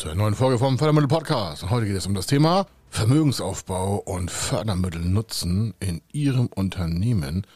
zur 0.00 0.14
neuen 0.14 0.34
Folge 0.34 0.58
vom 0.58 0.78
Fördermittel 0.78 1.08
Podcast. 1.08 1.62
Und 1.62 1.68
heute 1.68 1.84
geht 1.84 1.94
es 1.94 2.06
um 2.06 2.14
das 2.14 2.26
Thema 2.26 2.66
Vermögensaufbau 2.88 3.96
und 3.96 4.30
Fördermittel 4.30 5.02
nutzen 5.02 5.74
in 5.78 6.00
Ihrem 6.10 6.46
Unternehmen. 6.46 7.46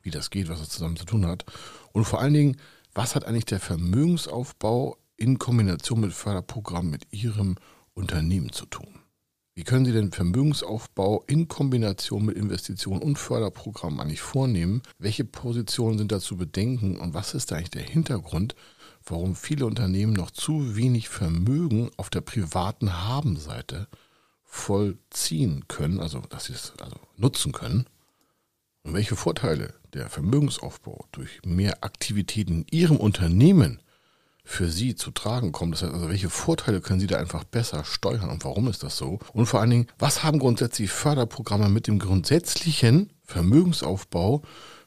Wie 0.00 0.10
das 0.10 0.30
geht, 0.30 0.48
was 0.48 0.60
das 0.60 0.70
zusammen 0.70 0.96
zu 0.96 1.04
tun 1.04 1.26
hat. 1.26 1.44
Und 1.92 2.06
vor 2.06 2.22
allen 2.22 2.32
Dingen, 2.32 2.56
was 2.94 3.14
hat 3.14 3.26
eigentlich 3.26 3.44
der 3.44 3.60
Vermögensaufbau 3.60 4.96
in 5.18 5.38
Kombination 5.38 6.00
mit 6.00 6.14
Förderprogrammen 6.14 6.90
mit 6.90 7.12
Ihrem 7.12 7.56
Unternehmen 7.92 8.52
zu 8.52 8.64
tun? 8.64 9.00
Wie 9.54 9.64
können 9.64 9.84
Sie 9.84 9.92
den 9.92 10.12
Vermögensaufbau 10.12 11.24
in 11.26 11.46
Kombination 11.46 12.24
mit 12.24 12.38
Investitionen 12.38 13.02
und 13.02 13.18
Förderprogrammen 13.18 14.00
eigentlich 14.00 14.22
vornehmen? 14.22 14.80
Welche 14.98 15.26
Positionen 15.26 15.98
sind 15.98 16.10
da 16.10 16.20
zu 16.20 16.38
bedenken 16.38 16.96
und 16.96 17.12
was 17.12 17.34
ist 17.34 17.50
da 17.50 17.56
eigentlich 17.56 17.68
der 17.68 17.82
Hintergrund, 17.82 18.54
warum 19.06 19.36
viele 19.36 19.66
Unternehmen 19.66 20.12
noch 20.12 20.30
zu 20.30 20.76
wenig 20.76 21.08
Vermögen 21.08 21.90
auf 21.96 22.10
der 22.10 22.20
privaten 22.20 23.04
Habenseite 23.04 23.88
vollziehen 24.44 25.66
können, 25.68 26.00
also 26.00 26.20
dass 26.28 26.44
sie 26.44 26.52
es 26.52 26.72
also 26.80 26.96
nutzen 27.16 27.52
können? 27.52 27.86
Und 28.84 28.94
welche 28.94 29.16
Vorteile 29.16 29.74
der 29.94 30.08
Vermögensaufbau 30.08 31.06
durch 31.12 31.40
mehr 31.44 31.84
Aktivitäten 31.84 32.62
in 32.62 32.66
Ihrem 32.70 32.96
Unternehmen 32.96 33.80
für 34.44 34.68
Sie 34.68 34.94
zu 34.94 35.10
tragen 35.10 35.52
kommt. 35.52 35.74
Das 35.74 35.82
heißt 35.82 35.94
also, 35.94 36.08
welche 36.08 36.30
Vorteile 36.30 36.80
können 36.80 37.00
Sie 37.00 37.06
da 37.06 37.18
einfach 37.18 37.44
besser 37.44 37.84
steuern 37.84 38.30
und 38.30 38.44
warum 38.44 38.68
ist 38.68 38.82
das 38.82 38.96
so? 38.96 39.18
Und 39.32 39.46
vor 39.46 39.60
allen 39.60 39.70
Dingen, 39.70 39.86
was 39.98 40.24
haben 40.24 40.38
grundsätzlich 40.38 40.90
Förderprogramme 40.90 41.68
mit 41.68 41.86
dem 41.86 41.98
grundsätzlichen 41.98 43.10
Vermögensaufbau 43.24 44.42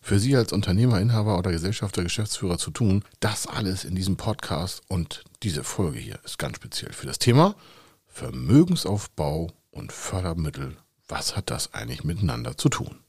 für 0.06 0.20
Sie 0.20 0.36
als 0.36 0.54
Unternehmer, 0.54 1.02
Inhaber 1.02 1.40
oder 1.40 1.52
Gesellschafter, 1.52 2.04
Geschäftsführer 2.04 2.60
zu 2.60 2.70
tun? 2.70 3.04
Das 3.22 3.48
alles 3.48 3.84
in 3.84 3.96
diesem 3.96 4.18
Podcast 4.18 4.84
und 4.88 5.24
diese 5.42 5.64
Folge 5.64 5.98
hier 5.98 6.20
ist 6.24 6.38
ganz 6.38 6.58
speziell 6.58 6.94
für 6.94 7.08
das 7.08 7.18
Thema 7.18 7.56
Vermögensaufbau 8.06 9.50
und 9.72 9.92
Fördermittel. 9.92 10.78
Was 11.08 11.36
hat 11.36 11.50
das 11.50 11.74
eigentlich 11.74 12.04
miteinander 12.04 12.56
zu 12.56 12.70
tun? 12.70 13.00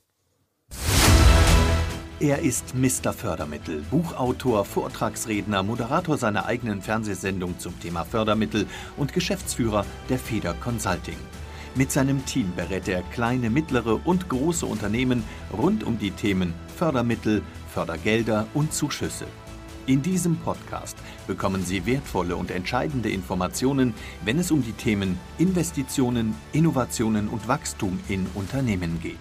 Er 2.19 2.39
ist 2.39 2.75
Mr. 2.75 3.13
Fördermittel, 3.13 3.83
Buchautor, 3.91 4.65
Vortragsredner, 4.65 5.63
Moderator 5.63 6.17
seiner 6.17 6.47
eigenen 6.47 6.81
Fernsehsendung 6.81 7.59
zum 7.59 7.79
Thema 7.79 8.05
Fördermittel 8.05 8.67
und 8.97 9.13
Geschäftsführer 9.13 9.85
der 10.09 10.19
Feder 10.19 10.55
Consulting. 10.55 11.19
Mit 11.75 11.93
seinem 11.93 12.25
Team 12.25 12.55
berät 12.57 12.89
er 12.89 13.03
kleine, 13.03 13.51
mittlere 13.51 14.01
und 14.07 14.31
große 14.31 14.65
Unternehmen 14.65 15.25
rund 15.53 15.85
um 15.85 15.99
die 15.99 16.11
Themen 16.11 16.55
Fördermittel, 16.77 17.43
Fördergelder 17.73 18.47
und 18.53 18.73
Zuschüsse. 18.73 19.27
In 19.87 20.03
diesem 20.03 20.37
Podcast 20.37 20.99
bekommen 21.27 21.65
Sie 21.65 21.87
wertvolle 21.87 22.37
und 22.37 22.51
entscheidende 22.51 23.09
Informationen, 23.09 23.95
wenn 24.25 24.39
es 24.39 24.51
um 24.51 24.63
die 24.63 24.73
Themen 24.73 25.19
Investitionen, 25.39 26.35
Innovationen 26.53 27.29
und 27.29 27.49
Wachstum 27.49 27.99
in 28.09 28.27
Unternehmen 28.35 29.01
geht. 29.01 29.17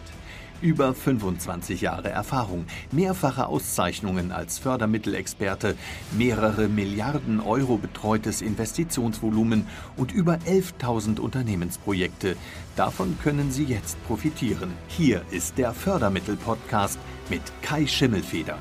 Über 0.61 0.94
25 0.94 1.81
Jahre 1.81 2.09
Erfahrung, 2.09 2.66
mehrfache 2.92 3.45
Auszeichnungen 3.48 4.31
als 4.31 4.58
Fördermittelexperte, 4.58 5.76
mehrere 6.17 6.67
Milliarden 6.67 7.39
Euro 7.39 7.78
betreutes 7.78 8.42
Investitionsvolumen 8.42 9.67
und 9.98 10.11
über 10.11 10.39
11.000 10.48 11.20
Unternehmensprojekte. 11.20 12.36
Davon 12.76 13.17
können 13.22 13.52
Sie 13.52 13.66
jetzt 13.66 14.03
profitieren. 14.08 14.73
Hier 14.88 15.22
ist 15.30 15.58
der 15.58 15.73
Fördermittel-Podcast 15.73 17.00
mit 17.29 17.41
Kai 17.61 17.87
Schimmelfeder. 17.87 18.57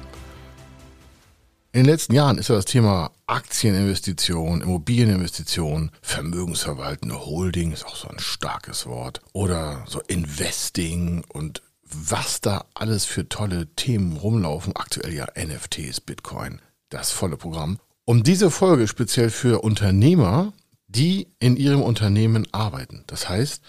In 1.73 1.81
den 1.81 1.87
letzten 1.87 2.15
Jahren 2.15 2.39
ist 2.39 2.49
ja 2.49 2.55
das 2.55 2.67
Thema 2.67 3.11
Aktieninvestition, 3.27 4.61
Immobilieninvestition, 4.61 5.91
Vermögensverwalten, 6.03 7.13
Holding 7.13 7.73
ist 7.73 7.85
auch 7.85 7.97
so 7.97 8.07
ein 8.07 8.21
starkes 8.21 8.87
Wort. 8.87 9.21
Oder 9.33 9.85
so 9.89 10.01
Investing 10.07 11.25
und 11.29 11.63
was 11.83 12.41
da 12.41 12.65
alles 12.75 13.05
für 13.05 13.29
tolle 13.29 13.67
Themen 13.75 14.17
rumlaufen. 14.17 14.77
Aktuell 14.77 15.13
ja 15.13 15.27
NFTs, 15.37 16.01
Bitcoin, 16.01 16.61
das 16.91 17.11
volle 17.11 17.37
Programm. 17.37 17.81
Um 18.05 18.23
diese 18.23 18.53
Folge 18.53 18.87
speziell 18.87 19.31
für 19.31 19.65
Unternehmer, 19.65 20.53
die 20.87 21.27
in 21.41 21.57
ihrem 21.57 21.83
Unternehmen 21.83 22.47
arbeiten. 22.53 23.03
Das 23.09 23.29
heißt, 23.29 23.63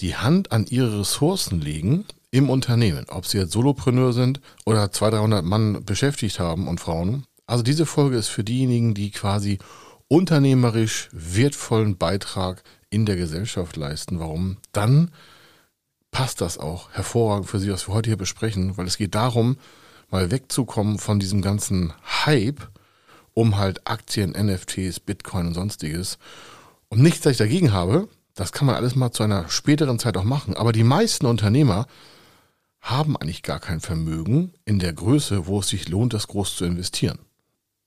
die 0.00 0.16
Hand 0.16 0.50
an 0.50 0.66
ihre 0.66 1.00
Ressourcen 1.00 1.60
legen 1.60 2.06
im 2.36 2.50
Unternehmen, 2.50 3.06
ob 3.08 3.24
sie 3.24 3.38
jetzt 3.38 3.52
Solopreneur 3.52 4.12
sind 4.12 4.40
oder 4.66 4.92
200, 4.92 5.20
300 5.20 5.44
Mann 5.44 5.84
beschäftigt 5.86 6.38
haben 6.38 6.68
und 6.68 6.80
Frauen. 6.80 7.24
Also 7.46 7.62
diese 7.62 7.86
Folge 7.86 8.18
ist 8.18 8.28
für 8.28 8.44
diejenigen, 8.44 8.92
die 8.92 9.10
quasi 9.10 9.58
unternehmerisch 10.08 11.08
wertvollen 11.12 11.96
Beitrag 11.96 12.62
in 12.90 13.06
der 13.06 13.16
Gesellschaft 13.16 13.76
leisten. 13.76 14.20
Warum? 14.20 14.58
Dann 14.72 15.10
passt 16.10 16.42
das 16.42 16.58
auch 16.58 16.90
hervorragend 16.92 17.48
für 17.48 17.58
Sie, 17.58 17.72
was 17.72 17.88
wir 17.88 17.94
heute 17.94 18.10
hier 18.10 18.18
besprechen, 18.18 18.76
weil 18.76 18.86
es 18.86 18.98
geht 18.98 19.14
darum, 19.14 19.56
mal 20.10 20.30
wegzukommen 20.30 20.98
von 20.98 21.18
diesem 21.18 21.40
ganzen 21.40 21.94
Hype 22.26 22.68
um 23.32 23.56
halt 23.58 23.86
Aktien, 23.86 24.32
NFTs, 24.32 25.00
Bitcoin 25.00 25.48
und 25.48 25.54
sonstiges. 25.54 26.18
Und 26.88 27.00
nichts, 27.02 27.20
dass 27.20 27.32
ich 27.32 27.38
dagegen 27.38 27.72
habe, 27.72 28.08
das 28.34 28.52
kann 28.52 28.66
man 28.66 28.76
alles 28.76 28.94
mal 28.94 29.10
zu 29.10 29.22
einer 29.22 29.48
späteren 29.48 29.98
Zeit 29.98 30.16
auch 30.16 30.24
machen. 30.24 30.54
Aber 30.54 30.72
die 30.72 30.84
meisten 30.84 31.26
Unternehmer 31.26 31.86
haben 32.90 33.16
eigentlich 33.16 33.42
gar 33.42 33.58
kein 33.58 33.80
Vermögen 33.80 34.52
in 34.64 34.78
der 34.78 34.92
Größe, 34.92 35.46
wo 35.46 35.60
es 35.60 35.68
sich 35.68 35.88
lohnt, 35.88 36.14
das 36.14 36.28
groß 36.28 36.56
zu 36.56 36.64
investieren. 36.64 37.18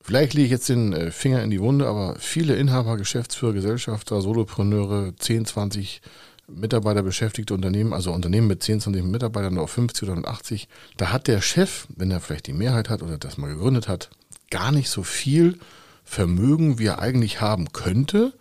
Vielleicht 0.02 0.34
lege 0.34 0.46
ich 0.46 0.52
jetzt 0.52 0.70
den 0.70 0.94
äh, 0.94 1.12
Finger 1.12 1.42
in 1.42 1.50
die 1.50 1.62
Wunde, 1.62 1.88
aber 1.88 2.16
viele 2.20 2.56
Inhaber, 2.56 2.98
Geschäftsführer, 2.98 3.54
Gesellschafter, 3.54 4.22
Solopreneure, 4.22 5.14
10, 5.18 5.46
20 5.46 6.02
Mitarbeiter 6.48 7.04
beschäftigte 7.04 7.54
Unternehmen, 7.54 7.94
also 7.94 8.12
Unternehmen 8.12 8.48
mit 8.48 8.64
10, 8.64 8.82
20 8.82 9.04
Mitarbeitern 9.04 9.58
oder 9.58 9.68
50 9.68 10.10
oder 10.10 10.28
80, 10.28 10.68
da 10.98 11.12
hat 11.12 11.28
der 11.28 11.42
Chef, 11.42 11.88
wenn 11.96 12.12
er 12.12 12.20
vielleicht 12.20 12.48
die 12.48 12.54
Mehrheit 12.54 12.90
hat 12.90 13.04
oder 13.04 13.18
das 13.18 13.38
mal 13.38 13.50
gegründet 13.50 13.88
hat, 13.88 14.10
gar 14.50 14.72
nicht 14.72 14.90
so 14.90 15.04
viel 15.04 15.60
Vermögen, 16.04 16.80
wie 16.80 16.88
er 16.88 17.00
eigentlich 17.00 17.40
haben 17.40 17.72
könnte, 17.72 18.34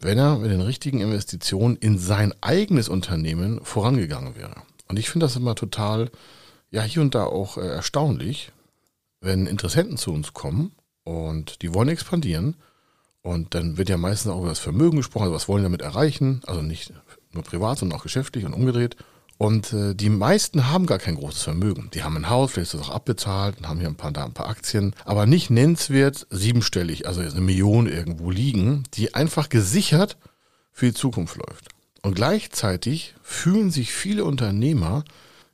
wenn 0.00 0.18
er 0.18 0.38
mit 0.38 0.50
den 0.50 0.60
richtigen 0.60 1.00
Investitionen 1.00 1.76
in 1.76 1.98
sein 1.98 2.32
eigenes 2.40 2.88
Unternehmen 2.88 3.60
vorangegangen 3.64 4.36
wäre. 4.36 4.62
Und 4.92 4.98
ich 4.98 5.08
finde 5.08 5.24
das 5.24 5.36
immer 5.36 5.54
total, 5.54 6.10
ja, 6.70 6.82
hier 6.82 7.00
und 7.00 7.14
da 7.14 7.24
auch 7.24 7.56
äh, 7.56 7.66
erstaunlich, 7.66 8.52
wenn 9.22 9.46
Interessenten 9.46 9.96
zu 9.96 10.12
uns 10.12 10.34
kommen 10.34 10.72
und 11.02 11.62
die 11.62 11.72
wollen 11.72 11.88
expandieren 11.88 12.56
und 13.22 13.54
dann 13.54 13.78
wird 13.78 13.88
ja 13.88 13.96
meistens 13.96 14.30
auch 14.30 14.40
über 14.40 14.50
das 14.50 14.58
Vermögen 14.58 14.98
gesprochen, 14.98 15.22
also 15.22 15.34
was 15.34 15.48
wollen 15.48 15.62
wir 15.62 15.70
damit 15.70 15.80
erreichen, 15.80 16.42
also 16.46 16.60
nicht 16.60 16.92
nur 17.30 17.42
privat, 17.42 17.78
sondern 17.78 17.98
auch 17.98 18.02
geschäftlich 18.02 18.44
und 18.44 18.52
umgedreht. 18.52 18.96
Und 19.38 19.72
äh, 19.72 19.94
die 19.94 20.10
meisten 20.10 20.68
haben 20.68 20.84
gar 20.84 20.98
kein 20.98 21.14
großes 21.14 21.42
Vermögen. 21.42 21.88
Die 21.94 22.02
haben 22.02 22.18
ein 22.18 22.28
Haus, 22.28 22.52
vielleicht 22.52 22.74
ist 22.74 22.80
das 22.82 22.90
auch 22.90 22.94
abbezahlt 22.94 23.56
und 23.56 23.68
haben 23.70 23.78
hier 23.80 23.88
ein 23.88 23.96
paar, 23.96 24.12
da 24.12 24.26
ein 24.26 24.34
paar 24.34 24.50
Aktien, 24.50 24.94
aber 25.06 25.24
nicht 25.24 25.48
nennenswert 25.48 26.26
siebenstellig, 26.28 27.06
also 27.06 27.22
eine 27.22 27.40
Million 27.40 27.86
irgendwo 27.86 28.30
liegen, 28.30 28.82
die 28.92 29.14
einfach 29.14 29.48
gesichert 29.48 30.18
für 30.70 30.84
die 30.84 30.94
Zukunft 30.94 31.36
läuft. 31.36 31.71
Und 32.02 32.14
gleichzeitig 32.14 33.14
fühlen 33.22 33.70
sich 33.70 33.92
viele 33.92 34.24
Unternehmer, 34.24 35.04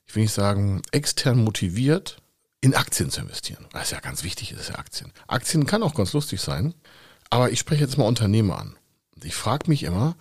ich 0.07 0.17
will 0.17 0.23
nicht 0.23 0.33
sagen, 0.33 0.83
extern 0.91 1.45
motiviert, 1.45 2.23
in 2.61 2.75
Aktien 2.75 3.11
zu 3.11 3.21
investieren. 3.21 3.67
Ist 3.81 3.93
ja 3.93 4.01
ganz 4.01 4.25
wichtig, 4.25 4.53
ist 4.53 4.71
ja 4.71 4.77
Aktien. 4.77 5.13
Aktien 5.29 5.67
kann 5.67 5.83
auch 5.83 5.95
ganz 5.95 6.13
lustig 6.15 6.41
sein, 6.41 6.75
aber 7.31 7.51
ich 7.51 7.59
spreche 7.59 7.85
jetzt 7.85 7.99
mal 7.99 8.07
Unternehmer 8.07 8.59
an. 8.59 8.77
Ich 9.23 9.35
frage 9.35 9.69
mich 9.69 9.83
immer, 9.83 10.17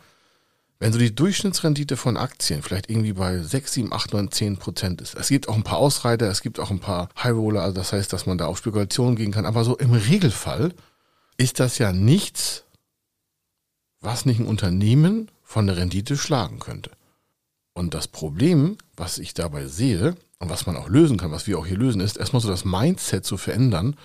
wenn 0.79 0.93
so 0.93 0.99
die 0.99 1.15
Durchschnittsrendite 1.15 1.97
von 1.97 2.17
Aktien 2.17 2.61
vielleicht 2.61 2.89
irgendwie 2.89 3.13
bei 3.13 3.39
6, 3.39 3.73
7, 3.73 3.93
8, 3.93 4.13
9, 4.13 4.31
10 4.31 4.57
Prozent 4.57 5.01
ist. 5.01 5.15
Es 5.15 5.29
gibt 5.29 5.49
auch 5.49 5.55
ein 5.55 5.63
paar 5.63 5.79
Ausreiter, 5.79 6.29
es 6.29 6.41
gibt 6.41 6.59
auch 6.59 6.69
ein 6.69 6.79
paar 6.79 7.09
High 7.17 7.33
Roller, 7.33 7.63
also 7.63 7.73
das 7.73 7.93
heißt, 7.93 8.13
dass 8.13 8.27
man 8.27 8.37
da 8.37 8.45
auf 8.45 8.59
Spekulation 8.59 9.15
gehen 9.15 9.31
kann. 9.31 9.45
Aber 9.45 9.63
so 9.63 9.75
im 9.77 9.93
Regelfall 9.93 10.73
ist 11.37 11.59
das 11.59 11.79
ja 11.79 11.91
nichts, 11.91 12.65
was 14.01 14.25
nicht 14.25 14.39
ein 14.39 14.45
Unternehmen 14.45 15.31
von 15.47 15.65
der 15.65 15.77
Rendite 15.77 16.17
schlagen 16.17 16.59
könnte. 16.59 16.91
Und 17.73 17.93
das 17.93 18.09
Problem, 18.09 18.77
was 18.97 19.17
ich 19.17 19.33
dabei 19.33 19.67
sehe 19.67 20.17
und 20.39 20.49
was 20.49 20.65
man 20.65 20.75
auch 20.75 20.89
lösen 20.89 21.17
kann, 21.17 21.31
was 21.31 21.47
wir 21.47 21.57
auch 21.57 21.65
hier 21.65 21.77
lösen, 21.77 22.01
ist 22.01 22.17
erstmal 22.17 22.41
so 22.41 22.49
das 22.49 22.65
Mindset 22.65 23.25
zu 23.25 23.37
verändern, 23.37 23.95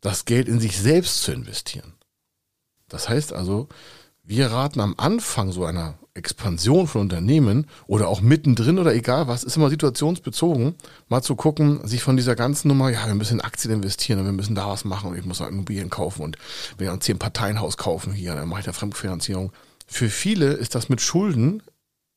das 0.00 0.26
Geld 0.26 0.46
in 0.46 0.60
sich 0.60 0.78
selbst 0.78 1.22
zu 1.22 1.32
investieren. 1.32 1.94
Das 2.88 3.08
heißt 3.08 3.32
also, 3.32 3.68
wir 4.22 4.52
raten 4.52 4.78
am 4.78 4.94
Anfang 4.96 5.50
so 5.50 5.64
einer 5.64 5.98
Expansion 6.14 6.86
von 6.86 7.00
Unternehmen 7.00 7.66
oder 7.88 8.06
auch 8.06 8.20
mittendrin 8.20 8.78
oder 8.78 8.94
egal 8.94 9.26
was, 9.26 9.42
ist 9.42 9.56
immer 9.56 9.70
situationsbezogen, 9.70 10.76
mal 11.08 11.20
zu 11.20 11.34
gucken, 11.34 11.84
sich 11.84 12.04
von 12.04 12.16
dieser 12.16 12.36
ganzen 12.36 12.68
Nummer, 12.68 12.90
ja, 12.90 13.06
wir 13.08 13.14
müssen 13.16 13.40
in 13.40 13.44
Aktien 13.44 13.74
investieren 13.74 14.20
und 14.20 14.26
wir 14.26 14.32
müssen 14.32 14.54
da 14.54 14.68
was 14.68 14.84
machen 14.84 15.10
und 15.10 15.18
ich 15.18 15.24
muss 15.24 15.40
Immobilien 15.40 15.90
kaufen 15.90 16.22
und 16.22 16.38
wir 16.78 16.96
hier 17.02 17.14
ein 17.14 17.18
Parteienhaus 17.18 17.76
kaufen 17.76 18.12
hier, 18.12 18.36
dann 18.36 18.48
mache 18.48 18.60
ich 18.60 18.66
da 18.66 18.72
Fremdfinanzierung. 18.72 19.52
Für 19.86 20.08
viele 20.10 20.52
ist 20.52 20.74
das 20.74 20.88
mit 20.88 21.00
Schulden 21.00 21.62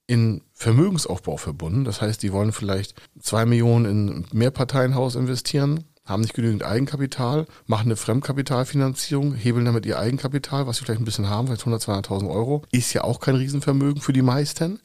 in 0.07 0.41
Vermögensaufbau 0.53 1.37
verbunden. 1.37 1.83
Das 1.83 2.01
heißt, 2.01 2.23
die 2.23 2.33
wollen 2.33 2.51
vielleicht 2.51 2.95
zwei 3.19 3.45
Millionen 3.45 3.85
in 3.85 4.25
Mehrparteienhaus 4.33 5.15
investieren, 5.15 5.85
haben 6.03 6.21
nicht 6.21 6.33
genügend 6.33 6.63
Eigenkapital, 6.63 7.45
machen 7.67 7.85
eine 7.85 7.95
Fremdkapitalfinanzierung, 7.95 9.35
hebeln 9.35 9.65
damit 9.65 9.85
ihr 9.85 9.99
Eigenkapital, 9.99 10.65
was 10.65 10.77
sie 10.77 10.85
vielleicht 10.85 10.99
ein 10.99 11.05
bisschen 11.05 11.29
haben, 11.29 11.47
vielleicht 11.47 11.61
100, 11.61 11.83
200.000 12.07 12.27
Euro, 12.27 12.63
ist 12.71 12.91
ja 12.93 13.03
auch 13.03 13.19
kein 13.19 13.35
Riesenvermögen 13.35 14.01
für 14.01 14.13
die 14.13 14.23
meisten 14.23 14.79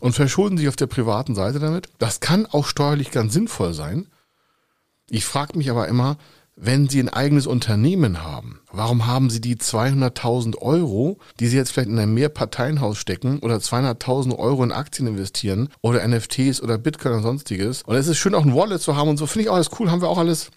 und 0.00 0.14
verschulden 0.14 0.56
sich 0.56 0.68
auf 0.68 0.76
der 0.76 0.86
privaten 0.86 1.34
Seite 1.34 1.58
damit. 1.58 1.90
Das 1.98 2.20
kann 2.20 2.46
auch 2.46 2.66
steuerlich 2.66 3.10
ganz 3.10 3.34
sinnvoll 3.34 3.74
sein. 3.74 4.06
Ich 5.10 5.26
frage 5.26 5.58
mich 5.58 5.70
aber 5.70 5.88
immer, 5.88 6.16
wenn 6.62 6.88
Sie 6.88 7.00
ein 7.00 7.08
eigenes 7.08 7.46
Unternehmen 7.46 8.22
haben, 8.22 8.60
warum 8.70 9.06
haben 9.06 9.30
Sie 9.30 9.40
die 9.40 9.56
200.000 9.56 10.58
Euro, 10.58 11.18
die 11.38 11.46
Sie 11.46 11.56
jetzt 11.56 11.72
vielleicht 11.72 11.88
in 11.88 11.98
ein 11.98 12.12
Mehrparteienhaus 12.12 12.98
stecken 12.98 13.38
oder 13.38 13.56
200.000 13.56 14.36
Euro 14.36 14.62
in 14.62 14.70
Aktien 14.70 15.08
investieren 15.08 15.70
oder 15.80 16.06
NFTs 16.06 16.62
oder 16.62 16.76
Bitcoin 16.76 17.14
und 17.14 17.22
sonstiges? 17.22 17.82
Und 17.82 17.96
es 17.96 18.08
ist 18.08 18.18
schön 18.18 18.34
auch 18.34 18.44
ein 18.44 18.54
Wallet 18.54 18.82
zu 18.82 18.94
haben 18.94 19.08
und 19.08 19.16
so, 19.16 19.26
finde 19.26 19.44
ich 19.44 19.48
auch 19.48 19.54
alles 19.54 19.70
cool, 19.78 19.90
haben 19.90 20.02
wir 20.02 20.08
auch 20.08 20.18
alles. 20.18 20.50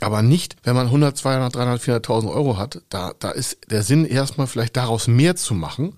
Aber 0.00 0.20
nicht, 0.20 0.56
wenn 0.62 0.76
man 0.76 0.86
100, 0.86 1.16
200, 1.16 1.56
300, 1.56 1.80
400.000 1.80 2.30
Euro 2.30 2.58
hat. 2.58 2.82
Da, 2.90 3.14
da 3.18 3.30
ist 3.30 3.58
der 3.70 3.82
Sinn 3.82 4.04
erstmal 4.04 4.46
vielleicht 4.46 4.76
daraus 4.76 5.08
mehr 5.08 5.36
zu 5.36 5.54
machen 5.54 5.96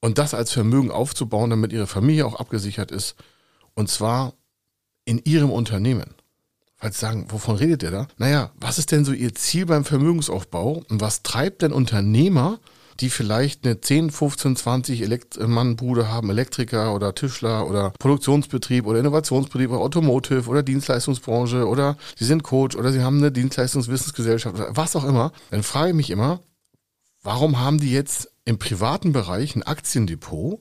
und 0.00 0.16
das 0.16 0.32
als 0.32 0.52
Vermögen 0.52 0.90
aufzubauen, 0.90 1.50
damit 1.50 1.72
Ihre 1.72 1.86
Familie 1.86 2.26
auch 2.26 2.36
abgesichert 2.36 2.90
ist. 2.90 3.14
Und 3.74 3.90
zwar 3.90 4.32
in 5.04 5.18
Ihrem 5.24 5.50
Unternehmen. 5.50 6.14
Falls 6.78 7.00
sagen, 7.00 7.26
wovon 7.30 7.56
redet 7.56 7.82
ihr 7.82 7.90
da? 7.90 8.06
Naja, 8.18 8.52
was 8.56 8.78
ist 8.78 8.92
denn 8.92 9.04
so 9.04 9.12
Ihr 9.12 9.34
Ziel 9.34 9.66
beim 9.66 9.84
Vermögensaufbau 9.84 10.84
und 10.88 11.00
was 11.00 11.24
treibt 11.24 11.62
denn 11.62 11.72
Unternehmer, 11.72 12.60
die 13.00 13.10
vielleicht 13.10 13.64
eine 13.64 13.80
10, 13.80 14.10
15, 14.10 14.54
20 14.54 15.02
Elekt 15.02 15.40
Mann-Bude 15.40 16.08
haben, 16.08 16.30
Elektriker 16.30 16.94
oder 16.94 17.14
Tischler 17.16 17.68
oder 17.68 17.92
Produktionsbetrieb 17.98 18.86
oder 18.86 19.00
Innovationsbetrieb 19.00 19.70
oder 19.70 19.80
Automotive 19.80 20.48
oder 20.48 20.62
Dienstleistungsbranche 20.62 21.66
oder 21.66 21.96
sie 22.16 22.24
sind 22.24 22.44
Coach 22.44 22.76
oder 22.76 22.92
sie 22.92 23.02
haben 23.02 23.18
eine 23.18 23.32
Dienstleistungswissensgesellschaft 23.32 24.54
oder 24.54 24.76
was 24.76 24.94
auch 24.94 25.04
immer, 25.04 25.32
dann 25.50 25.64
frage 25.64 25.90
ich 25.90 25.96
mich 25.96 26.10
immer, 26.10 26.40
warum 27.22 27.58
haben 27.58 27.80
die 27.80 27.92
jetzt 27.92 28.30
im 28.44 28.58
privaten 28.58 29.12
Bereich 29.12 29.56
ein 29.56 29.64
Aktiendepot, 29.64 30.60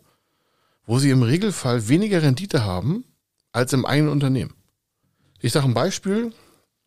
wo 0.85 0.99
sie 0.99 1.11
im 1.11 1.21
Regelfall 1.21 1.87
weniger 1.87 2.23
Rendite 2.23 2.65
haben 2.65 3.03
als 3.51 3.73
im 3.73 3.85
eigenen 3.85 4.11
Unternehmen? 4.11 4.53
Ich 5.39 5.51
sage 5.51 5.66
ein 5.66 5.74
Beispiel. 5.74 6.34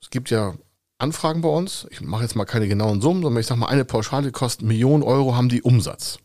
Es 0.02 0.10
gibt 0.10 0.30
ja 0.30 0.54
Anfragen 0.98 1.40
bei 1.40 1.48
uns. 1.48 1.86
Ich 1.90 2.00
mache 2.00 2.22
jetzt 2.22 2.36
mal 2.36 2.44
keine 2.44 2.68
genauen 2.68 3.00
Summen, 3.00 3.22
sondern 3.22 3.40
ich 3.40 3.46
sage 3.46 3.60
mal, 3.60 3.68
eine 3.68 3.84
Pauschale 3.84 4.32
kostet 4.32 4.66
Millionen 4.66 5.02
Euro, 5.02 5.34
haben 5.34 5.48
die 5.48 5.62
Umsatz. 5.62 6.18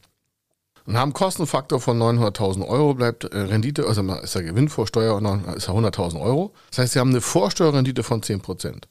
Und 0.86 0.98
haben 0.98 1.13
Kostenfaktor 1.13 1.81
von 1.81 2.00
900.000 2.00 2.68
Euro, 2.68 2.94
bleibt 2.94 3.24
äh, 3.24 3.38
Rendite, 3.38 3.88
also 3.88 4.04
ist 4.04 4.36
der 4.36 4.44
Gewinn 4.44 4.69
vor 4.69 4.86
Steuer, 4.86 5.18
ist 5.56 5.68
ja 5.68 5.74
100.000 5.74 6.22
Euro. 6.22 6.54
Das 6.69 6.80
heißt, 6.80 6.94
Sie 6.94 7.00
haben 7.00 7.10
eine 7.10 7.22
Vorsteuerrendite 7.22 8.04
von 8.04 8.22
10%. 8.22 8.83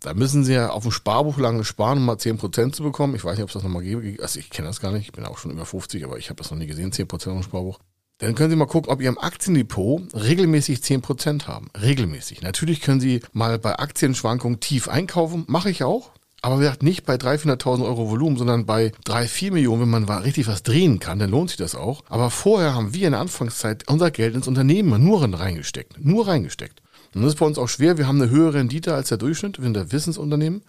Da 0.00 0.14
müssen 0.14 0.44
Sie 0.44 0.54
ja 0.54 0.70
auf 0.70 0.84
dem 0.84 0.92
Sparbuch 0.92 1.38
lange 1.38 1.64
sparen, 1.64 1.98
um 1.98 2.06
mal 2.06 2.16
10% 2.16 2.72
zu 2.72 2.84
bekommen. 2.84 3.16
Ich 3.16 3.24
weiß 3.24 3.36
nicht, 3.36 3.42
ob 3.42 3.48
es 3.48 3.54
das 3.54 3.64
nochmal 3.64 3.82
gibt. 3.82 4.20
Also 4.20 4.38
ich 4.38 4.50
kenne 4.50 4.68
das 4.68 4.80
gar 4.80 4.92
nicht. 4.92 5.06
Ich 5.06 5.12
bin 5.12 5.24
auch 5.24 5.38
schon 5.38 5.50
über 5.50 5.66
50, 5.66 6.04
aber 6.04 6.18
ich 6.18 6.30
habe 6.30 6.36
das 6.36 6.52
noch 6.52 6.58
nie 6.58 6.68
gesehen, 6.68 6.92
10% 6.92 7.12
auf 7.12 7.22
dem 7.22 7.42
Sparbuch. 7.42 7.80
Dann 8.18 8.34
können 8.34 8.50
Sie 8.50 8.56
mal 8.56 8.66
gucken, 8.66 8.90
ob 8.92 9.00
im 9.00 9.18
Aktiendepot 9.18 10.12
regelmäßig 10.12 10.80
10% 10.80 11.46
haben. 11.46 11.70
Regelmäßig. 11.80 12.42
Natürlich 12.42 12.80
können 12.80 13.00
Sie 13.00 13.20
mal 13.32 13.58
bei 13.58 13.78
Aktienschwankungen 13.78 14.58
tief 14.58 14.88
einkaufen. 14.88 15.44
Mache 15.46 15.70
ich 15.70 15.84
auch. 15.84 16.10
Aber 16.40 16.56
wie 16.56 16.62
gesagt, 16.62 16.82
nicht 16.82 17.04
bei 17.04 17.14
300.000, 17.14 17.58
400.000 17.58 17.84
Euro 17.84 18.10
Volumen, 18.10 18.36
sondern 18.36 18.64
bei 18.64 18.92
3, 19.04 19.26
4 19.26 19.52
Millionen, 19.52 19.82
wenn 19.82 20.04
man 20.04 20.22
richtig 20.22 20.46
was 20.46 20.62
drehen 20.62 21.00
kann, 21.00 21.18
dann 21.18 21.30
lohnt 21.30 21.50
sich 21.50 21.56
das 21.56 21.74
auch. 21.74 22.04
Aber 22.08 22.30
vorher 22.30 22.74
haben 22.74 22.94
wir 22.94 23.06
in 23.06 23.12
der 23.12 23.20
Anfangszeit 23.20 23.88
unser 23.88 24.10
Geld 24.10 24.34
ins 24.34 24.46
Unternehmen 24.46 25.02
nur 25.04 25.22
reingesteckt. 25.22 25.96
Nur 25.98 26.28
reingesteckt. 26.28 26.80
Und 27.14 27.22
das 27.22 27.32
ist 27.34 27.38
bei 27.40 27.46
uns 27.46 27.58
auch 27.58 27.68
schwer. 27.68 27.98
Wir 27.98 28.06
haben 28.06 28.20
eine 28.20 28.30
höhere 28.30 28.54
Rendite 28.54 28.94
als 28.94 29.08
der 29.08 29.18
Durchschnitt. 29.18 29.58
Wir 29.58 29.64
sind 29.64 29.76
ein 29.76 29.90
Wissensunternehmen. 29.90 30.62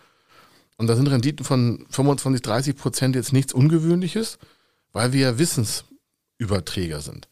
Und 0.77 0.87
da 0.87 0.95
sind 0.95 1.07
Renditen 1.07 1.45
von 1.45 1.85
25, 1.89 2.41
30 2.41 2.75
Prozent 2.75 3.15
jetzt 3.15 3.33
nichts 3.33 3.53
Ungewöhnliches, 3.53 4.39
weil 4.93 5.13
wir 5.13 5.37
Wissensüberträger 5.37 7.01
sind. 7.01 7.28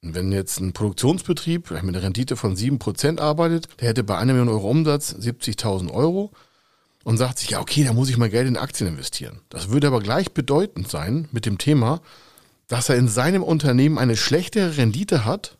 Wenn 0.00 0.30
jetzt 0.30 0.60
ein 0.60 0.72
Produktionsbetrieb 0.72 1.70
mit 1.70 1.96
einer 1.96 2.02
Rendite 2.02 2.36
von 2.36 2.56
7% 2.56 3.20
arbeitet, 3.20 3.68
der 3.80 3.88
hätte 3.88 4.04
bei 4.04 4.16
einer 4.16 4.32
Million 4.32 4.48
Euro 4.48 4.70
Umsatz 4.70 5.12
70.000 5.12 5.92
Euro 5.92 6.30
und 7.02 7.16
sagt 7.16 7.38
sich, 7.38 7.50
ja, 7.50 7.60
okay, 7.60 7.84
da 7.84 7.92
muss 7.92 8.08
ich 8.08 8.16
mal 8.16 8.30
Geld 8.30 8.46
in 8.46 8.56
Aktien 8.56 8.88
investieren. 8.88 9.40
Das 9.48 9.70
würde 9.70 9.88
aber 9.88 10.00
gleich 10.00 10.32
bedeutend 10.32 10.88
sein 10.88 11.28
mit 11.32 11.46
dem 11.46 11.58
Thema, 11.58 12.00
dass 12.68 12.88
er 12.88 12.96
in 12.96 13.08
seinem 13.08 13.42
Unternehmen 13.42 13.98
eine 13.98 14.16
schlechtere 14.16 14.76
Rendite 14.76 15.24
hat, 15.24 15.58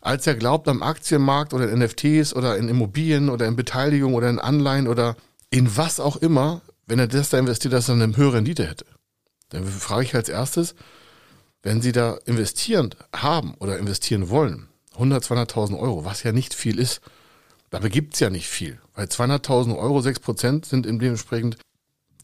als 0.00 0.26
er 0.26 0.34
glaubt 0.34 0.66
am 0.66 0.82
Aktienmarkt 0.82 1.54
oder 1.54 1.70
in 1.70 1.78
NFTs 1.78 2.34
oder 2.34 2.56
in 2.56 2.68
Immobilien 2.68 3.28
oder 3.28 3.46
in 3.46 3.54
Beteiligung 3.54 4.14
oder 4.14 4.30
in 4.30 4.38
Anleihen 4.38 4.88
oder 4.88 5.16
in 5.50 5.76
was 5.76 6.00
auch 6.00 6.16
immer, 6.16 6.62
wenn 6.86 6.98
er 6.98 7.06
das 7.06 7.30
da 7.30 7.38
investiert, 7.38 7.74
dass 7.74 7.88
er 7.88 7.94
eine 7.94 8.16
höhere 8.16 8.34
Rendite 8.34 8.66
hätte. 8.66 8.86
Dann 9.50 9.64
frage 9.64 10.04
ich 10.04 10.14
als 10.14 10.28
erstes, 10.28 10.74
wenn 11.62 11.82
Sie 11.82 11.92
da 11.92 12.18
investieren 12.24 12.94
haben 13.14 13.54
oder 13.54 13.78
investieren 13.78 14.30
wollen, 14.30 14.68
100, 14.94 15.24
200.000 15.24 15.78
Euro, 15.78 16.04
was 16.04 16.22
ja 16.22 16.32
nicht 16.32 16.54
viel 16.54 16.78
ist, 16.78 17.00
dabei 17.70 17.88
gibt 17.88 18.14
es 18.14 18.20
ja 18.20 18.30
nicht 18.30 18.48
viel. 18.48 18.80
Weil 18.94 19.06
200.000 19.06 19.76
Euro, 19.76 19.98
6% 19.98 20.66
sind 20.66 20.86
dementsprechend 20.86 21.56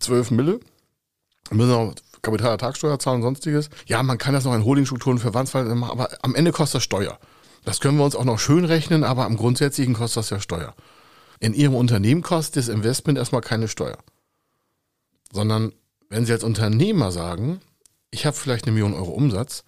12 0.00 0.30
Mille. 0.32 0.60
Wir 1.48 1.56
müssen 1.56 1.72
auch 1.72 1.94
Kapitalertragssteuer 2.22 2.98
zahlen 2.98 3.16
und 3.16 3.22
sonstiges. 3.22 3.70
Ja, 3.86 4.02
man 4.02 4.18
kann 4.18 4.34
das 4.34 4.44
noch 4.44 4.54
in 4.54 4.64
Holdingstrukturen 4.64 5.18
für 5.18 5.30
machen, 5.30 5.84
aber 5.84 6.08
am 6.22 6.34
Ende 6.34 6.52
kostet 6.52 6.76
das 6.76 6.84
Steuer. 6.84 7.18
Das 7.64 7.80
können 7.80 7.98
wir 7.98 8.04
uns 8.04 8.16
auch 8.16 8.24
noch 8.24 8.38
schön 8.38 8.64
rechnen, 8.64 9.04
aber 9.04 9.24
am 9.24 9.36
Grundsätzlichen 9.36 9.94
kostet 9.94 10.18
das 10.18 10.30
ja 10.30 10.40
Steuer. 10.40 10.74
In 11.40 11.54
Ihrem 11.54 11.74
Unternehmen 11.74 12.22
kostet 12.22 12.56
das 12.56 12.68
Investment 12.68 13.18
erstmal 13.18 13.40
keine 13.40 13.68
Steuer. 13.68 13.98
Sondern 15.32 15.72
wenn 16.08 16.26
Sie 16.26 16.32
als 16.32 16.44
Unternehmer 16.44 17.12
sagen, 17.12 17.60
ich 18.14 18.24
habe 18.26 18.36
vielleicht 18.36 18.64
eine 18.64 18.72
Million 18.72 18.94
Euro 18.94 19.10
Umsatz 19.10 19.64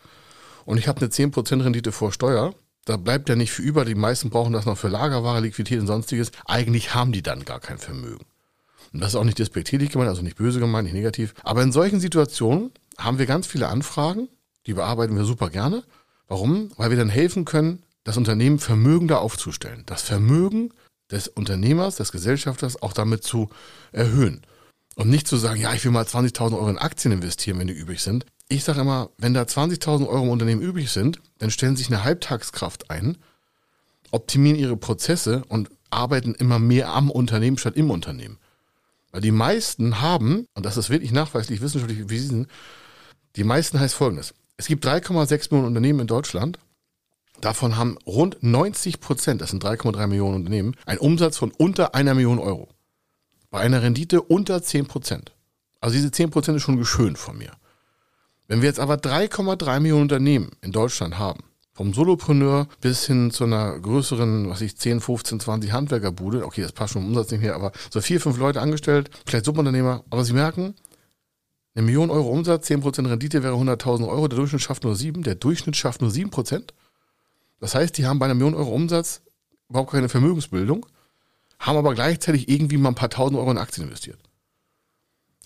und 0.64 0.78
ich 0.78 0.88
habe 0.88 1.00
eine 1.00 1.10
10% 1.10 1.64
Rendite 1.64 1.92
vor 1.92 2.12
Steuer, 2.12 2.54
da 2.86 2.96
bleibt 2.96 3.28
ja 3.28 3.34
nicht 3.34 3.52
viel 3.52 3.64
über. 3.64 3.84
Die 3.84 3.96
meisten 3.96 4.30
brauchen 4.30 4.52
das 4.52 4.64
noch 4.64 4.78
für 4.78 4.88
Lagerware, 4.88 5.40
Liquidität 5.40 5.80
und 5.80 5.88
sonstiges. 5.88 6.30
Eigentlich 6.46 6.94
haben 6.94 7.12
die 7.12 7.22
dann 7.22 7.44
gar 7.44 7.60
kein 7.60 7.78
Vermögen. 7.78 8.24
Und 8.92 9.00
das 9.00 9.10
ist 9.10 9.16
auch 9.16 9.24
nicht 9.24 9.40
despektierlich 9.40 9.90
gemeint, 9.90 10.08
also 10.08 10.22
nicht 10.22 10.36
böse 10.36 10.60
gemeint, 10.60 10.84
nicht 10.84 10.94
negativ. 10.94 11.34
Aber 11.42 11.62
in 11.62 11.72
solchen 11.72 11.98
Situationen 11.98 12.70
haben 12.96 13.18
wir 13.18 13.26
ganz 13.26 13.48
viele 13.48 13.68
Anfragen, 13.68 14.28
die 14.66 14.74
bearbeiten 14.74 15.16
wir 15.16 15.24
super 15.24 15.50
gerne. 15.50 15.82
Warum? 16.28 16.70
Weil 16.76 16.90
wir 16.90 16.96
dann 16.96 17.08
helfen 17.08 17.44
können, 17.44 17.82
das 18.04 18.16
Unternehmen 18.16 18.60
vermögender 18.60 19.20
aufzustellen. 19.20 19.82
Das 19.86 20.02
Vermögen 20.02 20.72
des 21.10 21.26
Unternehmers, 21.26 21.96
des 21.96 22.12
Gesellschafters 22.12 22.80
auch 22.80 22.92
damit 22.92 23.24
zu 23.24 23.50
erhöhen. 23.90 24.42
Und 24.94 25.10
nicht 25.10 25.26
zu 25.26 25.36
sagen, 25.36 25.60
ja, 25.60 25.74
ich 25.74 25.84
will 25.84 25.92
mal 25.92 26.04
20.000 26.04 26.54
Euro 26.54 26.68
in 26.68 26.78
Aktien 26.78 27.12
investieren, 27.12 27.58
wenn 27.58 27.66
die 27.66 27.74
übrig 27.74 28.00
sind 28.00 28.26
ich 28.48 28.64
sage 28.64 28.80
immer, 28.80 29.10
wenn 29.18 29.34
da 29.34 29.42
20.000 29.42 30.06
Euro 30.06 30.24
im 30.24 30.30
Unternehmen 30.30 30.62
übrig 30.62 30.90
sind, 30.90 31.20
dann 31.38 31.50
stellen 31.50 31.76
sich 31.76 31.88
eine 31.88 32.04
Halbtagskraft 32.04 32.90
ein, 32.90 33.18
optimieren 34.10 34.58
ihre 34.58 34.76
Prozesse 34.76 35.42
und 35.48 35.70
arbeiten 35.90 36.34
immer 36.34 36.58
mehr 36.58 36.90
am 36.90 37.10
Unternehmen 37.10 37.58
statt 37.58 37.76
im 37.76 37.90
Unternehmen. 37.90 38.38
Weil 39.10 39.20
die 39.20 39.32
meisten 39.32 40.00
haben, 40.00 40.46
und 40.54 40.66
das 40.66 40.76
ist 40.76 40.90
wirklich 40.90 41.12
nachweislich 41.12 41.60
wissenschaftlich 41.60 42.00
bewiesen, 42.00 42.46
die 43.36 43.44
meisten 43.44 43.80
heißt 43.80 43.94
folgendes. 43.94 44.34
Es 44.56 44.66
gibt 44.66 44.86
3,6 44.86 45.48
Millionen 45.50 45.68
Unternehmen 45.68 46.00
in 46.00 46.06
Deutschland. 46.06 46.58
Davon 47.40 47.76
haben 47.76 47.98
rund 48.06 48.38
90 48.42 49.00
Prozent, 49.00 49.40
das 49.40 49.50
sind 49.50 49.62
3,3 49.62 50.06
Millionen 50.06 50.36
Unternehmen, 50.36 50.74
einen 50.86 51.00
Umsatz 51.00 51.36
von 51.36 51.50
unter 51.50 51.94
einer 51.94 52.14
Million 52.14 52.38
Euro. 52.38 52.68
Bei 53.50 53.60
einer 53.60 53.82
Rendite 53.82 54.22
unter 54.22 54.62
10 54.62 54.86
Prozent. 54.86 55.32
Also 55.80 55.96
diese 55.96 56.10
10 56.10 56.30
Prozent 56.30 56.56
ist 56.56 56.62
schon 56.62 56.78
geschönt 56.78 57.18
von 57.18 57.36
mir. 57.36 57.52
Wenn 58.48 58.62
wir 58.62 58.68
jetzt 58.68 58.80
aber 58.80 58.94
3,3 58.94 59.80
Millionen 59.80 60.02
Unternehmen 60.02 60.52
in 60.60 60.72
Deutschland 60.72 61.18
haben, 61.18 61.40
vom 61.72 61.92
Solopreneur 61.92 62.68
bis 62.80 63.06
hin 63.06 63.30
zu 63.30 63.44
einer 63.44 63.78
größeren, 63.78 64.48
was 64.48 64.62
ich, 64.62 64.78
10, 64.78 65.00
15, 65.00 65.40
20 65.40 65.72
Handwerkerbude, 65.72 66.44
okay, 66.44 66.62
das 66.62 66.72
passt 66.72 66.94
schon 66.94 67.02
im 67.02 67.08
Umsatz 67.08 67.30
nicht 67.30 67.42
mehr, 67.42 67.54
aber 67.54 67.72
so 67.90 68.00
vier, 68.00 68.20
fünf 68.20 68.38
Leute 68.38 68.62
angestellt, 68.62 69.10
vielleicht 69.26 69.44
Subunternehmer, 69.44 70.04
aber 70.08 70.24
Sie 70.24 70.32
merken, 70.32 70.74
eine 71.74 71.84
Million 71.84 72.10
Euro 72.10 72.30
Umsatz, 72.30 72.70
10% 72.70 73.10
Rendite 73.10 73.42
wäre 73.42 73.54
100.000 73.54 74.08
Euro, 74.08 74.28
der 74.28 74.38
Durchschnitt 74.38 74.62
schafft 74.62 74.84
nur 74.84 74.96
7, 74.96 75.22
der 75.22 75.34
Durchschnitt 75.34 75.76
schafft 75.76 76.00
nur 76.00 76.10
7%. 76.10 76.70
Das 77.60 77.74
heißt, 77.74 77.98
die 77.98 78.06
haben 78.06 78.18
bei 78.18 78.24
einer 78.24 78.34
Million 78.34 78.54
Euro 78.54 78.70
Umsatz 78.70 79.20
überhaupt 79.68 79.90
keine 79.90 80.08
Vermögensbildung, 80.08 80.86
haben 81.58 81.76
aber 81.76 81.94
gleichzeitig 81.94 82.48
irgendwie 82.48 82.78
mal 82.78 82.90
ein 82.90 82.94
paar 82.94 83.10
tausend 83.10 83.38
Euro 83.38 83.50
in 83.50 83.58
Aktien 83.58 83.86
investiert. 83.86 84.18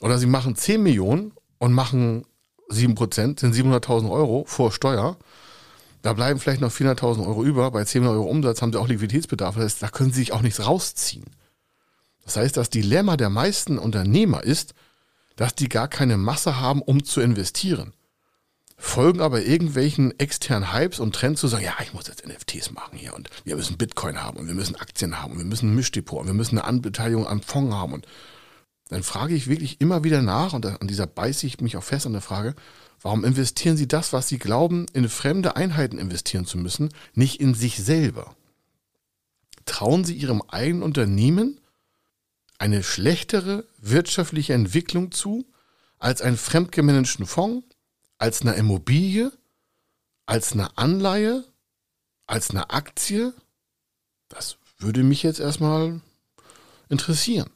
Oder 0.00 0.19
sie 0.19 0.26
machen 0.26 0.54
10 0.54 0.80
Millionen 0.80 1.33
und 1.59 1.73
machen 1.73 2.25
7% 2.71 3.41
sind 3.41 3.55
700.000 3.55 4.11
Euro 4.11 4.45
vor 4.47 4.73
Steuer. 4.73 5.17
Da 6.03 6.12
bleiben 6.15 6.41
vielleicht 6.41 6.61
noch 6.61 6.73
400.000 6.73 7.27
Euro 7.27 7.45
über. 7.45 7.71
Bei 7.71 7.85
10 7.85 8.07
Euro 8.07 8.25
Umsatz 8.25 8.62
haben 8.62 8.73
sie 8.73 8.79
auch 8.79 8.89
Liquiditätsbedarf. 8.89 9.57
Das 9.57 9.65
heißt, 9.65 9.83
da 9.83 9.89
können 9.89 10.12
sie 10.12 10.21
sich 10.21 10.33
auch 10.33 10.43
nichts 10.43 10.67
rausziehen. 10.67 11.25
Das 12.25 12.37
heißt, 12.37 12.57
das 12.57 12.71
Dilemma 12.71 13.17
der 13.17 13.29
meisten 13.29 13.79
Unternehmer 13.79 14.43
ist, 14.43 14.75
dass 15.37 15.55
die 15.55 15.69
gar 15.69 15.89
keine 15.89 16.17
Masse 16.17 16.61
haben, 16.61 16.83
um 16.83 17.05
zu 17.05 17.21
investieren. 17.21 17.93
folgen 18.77 19.21
aber 19.21 19.43
irgendwelchen 19.43 20.19
externen 20.19 20.73
Hypes 20.73 21.00
und 21.00 21.15
Trends 21.15 21.41
zu 21.41 21.49
sagen, 21.49 21.65
ja, 21.65 21.75
ich 21.83 21.93
muss 21.93 22.09
jetzt 22.09 22.27
NFTs 22.27 22.71
machen 22.73 22.97
hier 22.97 23.15
und 23.15 23.29
wir 23.45 23.57
müssen 23.57 23.77
Bitcoin 23.77 24.23
haben 24.23 24.39
und 24.39 24.47
wir 24.47 24.55
müssen 24.55 24.77
Aktien 24.77 25.21
haben 25.21 25.33
und 25.33 25.39
wir 25.39 25.45
müssen 25.45 25.71
ein 25.71 25.75
Mischdepot 25.75 26.21
und 26.21 26.27
wir 26.27 26.35
müssen 26.35 26.59
eine 26.59 26.67
Anbeteiligung 26.67 27.27
am 27.27 27.43
Fonds 27.43 27.75
haben 27.75 27.93
und 27.93 28.07
dann 28.91 29.05
frage 29.05 29.35
ich 29.35 29.47
wirklich 29.47 29.81
immer 29.81 30.03
wieder 30.03 30.21
nach 30.21 30.53
und 30.53 30.67
an 30.67 30.89
dieser 30.89 31.07
beiße 31.07 31.47
ich 31.47 31.61
mich 31.61 31.77
auch 31.77 31.85
fest 31.85 32.07
an 32.07 32.13
der 32.13 32.21
Frage, 32.21 32.57
warum 33.01 33.25
investieren 33.25 33.77
Sie 33.77 33.87
das, 33.87 34.13
was 34.13 34.27
Sie 34.27 34.39
glauben, 34.39 34.87
in 34.93 35.09
fremde 35.09 35.55
Einheiten 35.55 35.97
investieren 35.97 36.45
zu 36.45 36.59
müssen, 36.59 36.93
nicht 37.15 37.41
in 37.41 37.55
sich 37.55 37.79
selber? 37.79 38.35
Trauen 39.65 40.05
Sie 40.05 40.15
Ihrem 40.15 40.43
eigenen 40.43 40.83
Unternehmen 40.83 41.61
eine 42.59 42.83
schlechtere 42.83 43.65
wirtschaftliche 43.79 44.55
Entwicklung 44.55 45.13
zu 45.13 45.47
als 46.01 46.21
einen 46.21 46.37
fremdgemanagten 46.37 47.27
Fonds, 47.27 47.65
als 48.19 48.43
eine 48.43 48.55
Immobilie, 48.55 49.31
als 50.27 50.53
eine 50.53 50.77
Anleihe, 50.77 51.45
als 52.27 52.51
eine 52.51 52.71
Aktie? 52.71 53.35
Das 54.29 54.57
würde 54.79 55.05
mich 55.05 55.23
jetzt 55.23 55.39
erstmal 55.39 56.01
interessieren. 56.89 57.51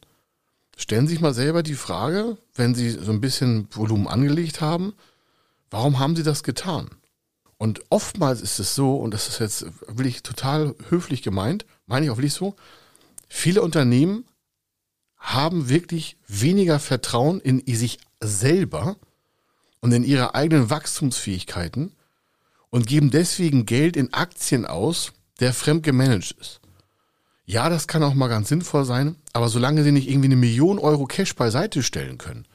Stellen 0.76 1.06
Sie 1.06 1.14
sich 1.14 1.20
mal 1.20 1.34
selber 1.34 1.62
die 1.62 1.74
Frage, 1.74 2.36
wenn 2.54 2.74
Sie 2.74 2.90
so 2.90 3.12
ein 3.12 3.20
bisschen 3.20 3.68
Volumen 3.70 4.08
angelegt 4.08 4.60
haben, 4.60 4.94
warum 5.70 5.98
haben 5.98 6.16
Sie 6.16 6.22
das 6.22 6.42
getan? 6.42 6.90
Und 7.58 7.82
oftmals 7.90 8.40
ist 8.40 8.58
es 8.58 8.74
so, 8.74 8.96
und 8.96 9.12
das 9.12 9.28
ist 9.28 9.38
jetzt 9.38 9.66
wirklich 9.86 10.22
total 10.22 10.74
höflich 10.88 11.22
gemeint, 11.22 11.64
meine 11.86 12.06
ich 12.06 12.10
auch 12.10 12.16
wirklich 12.16 12.34
so, 12.34 12.56
viele 13.28 13.62
Unternehmen 13.62 14.24
haben 15.16 15.68
wirklich 15.68 16.16
weniger 16.28 16.78
Vertrauen 16.78 17.40
in 17.40 17.62
sich 17.74 17.98
selber 18.20 18.96
und 19.80 19.92
in 19.92 20.04
ihre 20.04 20.34
eigenen 20.34 20.68
Wachstumsfähigkeiten 20.68 21.92
und 22.70 22.86
geben 22.86 23.10
deswegen 23.10 23.66
Geld 23.66 23.96
in 23.96 24.12
Aktien 24.12 24.66
aus, 24.66 25.12
der 25.40 25.54
fremd 25.54 25.82
gemanagt 25.82 26.32
ist. 26.40 26.60
Ja, 27.46 27.68
das 27.68 27.86
kann 27.86 28.02
auch 28.02 28.14
mal 28.14 28.28
ganz 28.28 28.48
sinnvoll 28.48 28.84
sein, 28.84 29.16
aber 29.32 29.48
solange 29.48 29.84
sie 29.84 29.92
nicht 29.92 30.08
irgendwie 30.08 30.28
eine 30.28 30.36
Million 30.36 30.78
Euro 30.78 31.04
Cash 31.06 31.34
beiseite 31.34 31.82
stellen 31.82 32.16
können, 32.16 32.46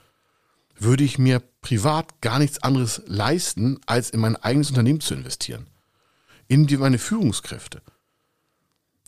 würde 0.78 1.04
ich 1.04 1.20
mir 1.20 1.42
privat 1.62 2.22
gar 2.22 2.40
nichts 2.40 2.64
anderes 2.64 3.02
leisten, 3.06 3.80
als 3.86 4.10
in 4.10 4.20
mein 4.20 4.36
eigenes 4.36 4.70
Unternehmen 4.70 5.02
zu 5.02 5.14
investieren. 5.14 5.68
In 6.48 6.66
die, 6.66 6.78
meine 6.78 6.98
Führungskräfte, 6.98 7.82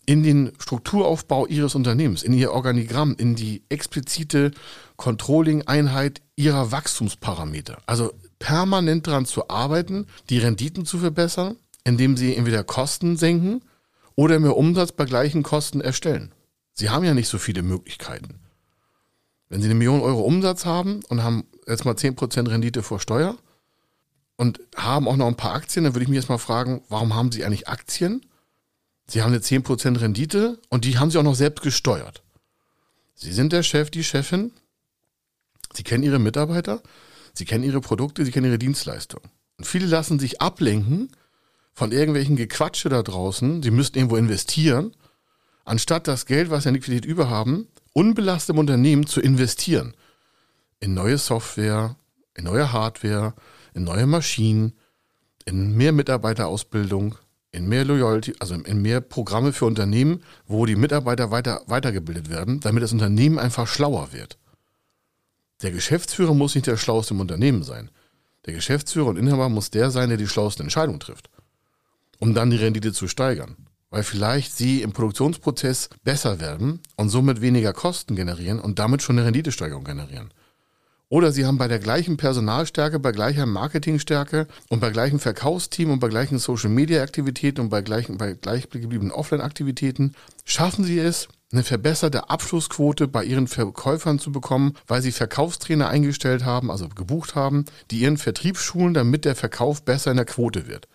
in 0.06 0.22
den 0.22 0.52
Strukturaufbau 0.58 1.46
ihres 1.46 1.74
Unternehmens, 1.74 2.22
in 2.22 2.32
ihr 2.32 2.52
Organigramm, 2.52 3.16
in 3.16 3.34
die 3.34 3.64
explizite 3.68 4.52
Controlling-Einheit 4.96 6.22
ihrer 6.36 6.70
Wachstumsparameter. 6.70 7.78
Also 7.86 8.12
permanent 8.38 9.06
daran 9.06 9.26
zu 9.26 9.48
arbeiten, 9.48 10.06
die 10.28 10.38
Renditen 10.38 10.84
zu 10.84 10.98
verbessern, 10.98 11.56
indem 11.84 12.16
sie 12.16 12.36
entweder 12.36 12.62
Kosten 12.62 13.16
senken 13.16 13.62
oder 14.14 14.38
mehr 14.38 14.56
Umsatz 14.56 14.92
bei 14.92 15.04
gleichen 15.04 15.42
Kosten 15.42 15.80
erstellen. 15.80 16.32
Sie 16.72 16.90
haben 16.90 17.04
ja 17.04 17.14
nicht 17.14 17.28
so 17.28 17.38
viele 17.38 17.62
Möglichkeiten. 17.62 18.40
Wenn 19.48 19.60
Sie 19.60 19.66
eine 19.66 19.74
Million 19.74 20.00
Euro 20.00 20.22
Umsatz 20.22 20.64
haben 20.64 21.02
und 21.08 21.22
haben 21.22 21.44
jetzt 21.66 21.84
mal 21.84 21.94
10% 21.94 22.48
Rendite 22.48 22.82
vor 22.82 23.00
Steuer 23.00 23.36
und 24.36 24.60
haben 24.76 25.06
auch 25.06 25.16
noch 25.16 25.26
ein 25.26 25.36
paar 25.36 25.52
Aktien, 25.52 25.84
dann 25.84 25.94
würde 25.94 26.04
ich 26.04 26.08
mich 26.08 26.16
jetzt 26.16 26.30
mal 26.30 26.38
fragen, 26.38 26.82
warum 26.88 27.14
haben 27.14 27.30
Sie 27.30 27.44
eigentlich 27.44 27.68
Aktien? 27.68 28.24
Sie 29.06 29.22
haben 29.22 29.32
eine 29.32 29.42
10% 29.42 30.00
Rendite 30.00 30.58
und 30.70 30.84
die 30.86 30.98
haben 30.98 31.10
Sie 31.10 31.18
auch 31.18 31.22
noch 31.22 31.34
selbst 31.34 31.62
gesteuert. 31.62 32.22
Sie 33.14 33.32
sind 33.32 33.52
der 33.52 33.62
Chef, 33.62 33.90
die 33.90 34.04
Chefin. 34.04 34.52
Sie 35.74 35.82
kennen 35.82 36.02
Ihre 36.02 36.18
Mitarbeiter, 36.18 36.82
Sie 37.34 37.44
kennen 37.44 37.64
Ihre 37.64 37.80
Produkte, 37.80 38.24
Sie 38.24 38.30
kennen 38.30 38.46
Ihre 38.46 38.58
Dienstleistungen. 38.58 39.30
Und 39.58 39.66
viele 39.66 39.86
lassen 39.86 40.18
sich 40.18 40.40
ablenken 40.40 41.10
von 41.72 41.92
irgendwelchen 41.92 42.36
Gequatsche 42.36 42.88
da 42.88 43.02
draußen, 43.02 43.62
sie 43.62 43.70
müssten 43.70 43.98
irgendwo 43.98 44.16
investieren, 44.16 44.94
anstatt 45.64 46.06
das 46.06 46.26
Geld, 46.26 46.50
was 46.50 46.64
sie 46.64 46.68
an 46.68 46.74
Liquidität 46.74 47.06
überhaben, 47.06 47.68
unbelastet 47.92 48.54
im 48.54 48.58
Unternehmen 48.58 49.06
zu 49.06 49.20
investieren. 49.20 49.94
In 50.80 50.94
neue 50.94 51.18
Software, 51.18 51.96
in 52.34 52.44
neue 52.44 52.72
Hardware, 52.72 53.34
in 53.74 53.84
neue 53.84 54.06
Maschinen, 54.06 54.74
in 55.44 55.76
mehr 55.76 55.92
Mitarbeiterausbildung, 55.92 57.16
in 57.52 57.68
mehr 57.68 57.84
Loyalty, 57.84 58.34
also 58.38 58.54
in 58.54 58.82
mehr 58.82 59.00
Programme 59.00 59.52
für 59.52 59.66
Unternehmen, 59.66 60.22
wo 60.46 60.66
die 60.66 60.76
Mitarbeiter 60.76 61.30
weiter, 61.30 61.62
weitergebildet 61.66 62.30
werden, 62.30 62.60
damit 62.60 62.82
das 62.82 62.92
Unternehmen 62.92 63.38
einfach 63.38 63.66
schlauer 63.66 64.12
wird. 64.12 64.38
Der 65.62 65.70
Geschäftsführer 65.70 66.34
muss 66.34 66.54
nicht 66.54 66.66
der 66.66 66.76
Schlauste 66.76 67.14
im 67.14 67.20
Unternehmen 67.20 67.62
sein. 67.62 67.90
Der 68.46 68.54
Geschäftsführer 68.54 69.08
und 69.08 69.16
Inhaber 69.16 69.48
muss 69.48 69.70
der 69.70 69.90
sein, 69.90 70.08
der 70.08 70.18
die 70.18 70.26
schlauesten 70.26 70.64
Entscheidungen 70.64 70.98
trifft 70.98 71.30
um 72.22 72.34
dann 72.34 72.50
die 72.50 72.56
Rendite 72.56 72.92
zu 72.92 73.08
steigern. 73.08 73.56
Weil 73.90 74.04
vielleicht 74.04 74.56
sie 74.56 74.80
im 74.80 74.92
Produktionsprozess 74.92 75.88
besser 76.04 76.38
werden 76.38 76.78
und 76.94 77.08
somit 77.08 77.40
weniger 77.40 77.72
Kosten 77.72 78.14
generieren 78.14 78.60
und 78.60 78.78
damit 78.78 79.02
schon 79.02 79.18
eine 79.18 79.26
Renditesteigerung 79.26 79.82
generieren. 79.82 80.32
Oder 81.08 81.32
sie 81.32 81.44
haben 81.44 81.58
bei 81.58 81.66
der 81.66 81.80
gleichen 81.80 82.18
Personalstärke, 82.18 83.00
bei 83.00 83.10
gleicher 83.10 83.44
Marketingstärke 83.44 84.46
und 84.68 84.78
bei 84.78 84.90
gleichem 84.90 85.18
Verkaufsteam 85.18 85.90
und 85.90 85.98
bei 85.98 86.06
gleichen 86.06 86.38
Social 86.38 86.70
Media 86.70 87.02
Aktivitäten 87.02 87.60
und 87.60 87.70
bei 87.70 87.82
gleichen, 87.82 88.18
bei 88.18 88.34
gleich 88.34 88.70
gebliebenen 88.70 89.10
Offline 89.10 89.40
Aktivitäten, 89.40 90.14
schaffen 90.44 90.84
sie 90.84 91.00
es, 91.00 91.26
eine 91.50 91.64
verbesserte 91.64 92.30
Abschlussquote 92.30 93.08
bei 93.08 93.24
ihren 93.24 93.48
Verkäufern 93.48 94.20
zu 94.20 94.30
bekommen, 94.30 94.74
weil 94.86 95.02
sie 95.02 95.10
Verkaufstrainer 95.10 95.88
eingestellt 95.88 96.44
haben, 96.44 96.70
also 96.70 96.88
gebucht 96.88 97.34
haben, 97.34 97.64
die 97.90 97.98
ihren 97.98 98.16
Vertrieb 98.16 98.58
schulen, 98.58 98.94
damit 98.94 99.24
der 99.24 99.34
Verkauf 99.34 99.84
besser 99.84 100.12
in 100.12 100.18
der 100.18 100.26
Quote 100.26 100.68
wird. 100.68 100.86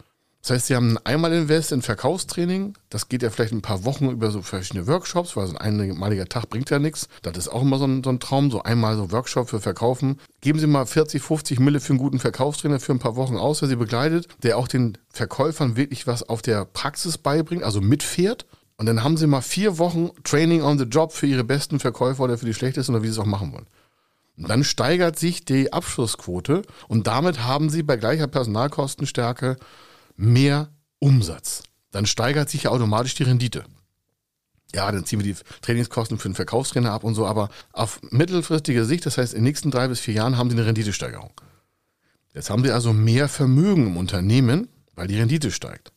Das 0.48 0.56
heißt, 0.56 0.68
Sie 0.68 0.78
haben 0.78 0.98
einmal 1.04 1.34
Invest 1.34 1.74
in 1.74 1.82
Verkaufstraining. 1.82 2.78
Das 2.90 3.10
geht 3.10 3.22
ja 3.22 3.30
vielleicht 3.30 3.52
ein 3.52 3.62
paar 3.62 3.84
Wochen 3.84 4.10
über 4.10 4.32
so 4.32 4.42
verschiedene 4.42 4.88
Workshops, 4.88 5.36
weil 5.36 5.46
so 5.46 5.58
ein 5.58 5.82
einmaliger 5.82 6.26
Tag 6.26 6.50
bringt 6.50 6.70
ja 6.70 6.80
nichts. 6.80 7.10
Das 7.22 7.36
ist 7.36 7.50
auch 7.50 7.64
immer 7.64 7.78
so 7.78 7.84
ein, 7.84 8.02
so 8.02 8.10
ein, 8.10 8.22
Traum, 8.22 8.50
so 8.50 8.64
einmal 8.64 8.96
so 8.96 9.12
Workshop 9.12 9.50
für 9.50 9.60
Verkaufen. 9.60 10.22
Geben 10.40 10.58
Sie 10.60 10.68
mal 10.68 10.86
40, 10.86 11.22
50 11.22 11.60
Mille 11.60 11.82
für 11.82 11.90
einen 11.92 12.00
guten 12.00 12.20
Verkaufstrainer 12.20 12.80
für 12.80 12.94
ein 12.94 13.00
paar 13.00 13.18
Wochen 13.18 13.36
aus, 13.36 13.60
der 13.60 13.68
Sie 13.68 13.76
begleitet, 13.76 14.30
der 14.42 14.58
auch 14.58 14.70
den 14.70 14.98
Verkäufern 15.10 15.76
wirklich 15.76 16.08
was 16.08 16.24
auf 16.24 16.42
der 16.42 16.64
Praxis 16.64 17.18
beibringt, 17.18 17.64
also 17.64 17.82
mitfährt. 17.82 18.46
Und 18.78 18.86
dann 18.86 19.04
haben 19.04 19.18
Sie 19.18 19.28
mal 19.28 19.42
vier 19.42 19.78
Wochen 19.80 20.12
Training 20.24 20.62
on 20.62 20.80
the 20.80 20.86
Job 20.86 21.12
für 21.12 21.28
Ihre 21.28 21.44
besten 21.44 21.82
Verkäufer 21.82 22.24
oder 22.24 22.38
für 22.38 22.46
die 22.46 22.54
schlechtesten 22.54 22.96
oder 22.96 23.04
wie 23.04 23.08
Sie 23.08 23.14
es 23.14 23.20
auch 23.20 23.26
machen 23.26 23.52
wollen. 23.52 23.68
Und 24.38 24.48
dann 24.48 24.64
steigert 24.64 25.20
sich 25.20 25.44
die 25.44 25.74
Abschlussquote 25.74 26.62
und 26.88 27.06
damit 27.06 27.44
haben 27.44 27.70
Sie 27.70 27.84
bei 27.84 27.98
gleicher 27.98 28.28
Personalkostenstärke 28.28 29.58
mehr 30.18 30.70
Umsatz. 31.00 31.64
Dann 31.92 32.06
steigert 32.06 32.50
sich 32.50 32.64
ja 32.64 32.72
automatisch 32.72 33.16
die 33.16 33.24
Rendite. 33.24 33.64
Ja, 34.76 34.92
dann 34.92 35.06
ziehen 35.06 35.24
wir 35.24 35.34
die 35.34 35.40
Trainingskosten 35.62 36.18
für 36.18 36.28
den 36.28 36.36
Verkaufstrainer 36.36 36.92
ab 36.92 37.06
und 37.06 37.16
so, 37.16 37.26
aber 37.26 37.50
auf 37.72 38.02
mittelfristige 38.12 38.84
Sicht, 38.84 39.06
das 39.06 39.18
heißt 39.18 39.34
in 39.34 39.40
den 39.40 39.46
nächsten 39.46 39.72
drei 39.72 39.88
bis 39.88 40.02
vier 40.02 40.16
Jahren, 40.16 40.38
haben 40.38 40.50
sie 40.50 40.58
eine 40.58 40.66
Renditesteigerung. 40.66 41.32
Jetzt 42.34 42.50
haben 42.50 42.64
sie 42.64 42.72
also 42.72 42.92
mehr 42.92 43.30
Vermögen 43.30 43.88
im 43.88 43.98
Unternehmen, 43.98 44.68
weil 44.96 45.08
die 45.08 45.18
Rendite 45.18 45.52
steigt. 45.52 45.94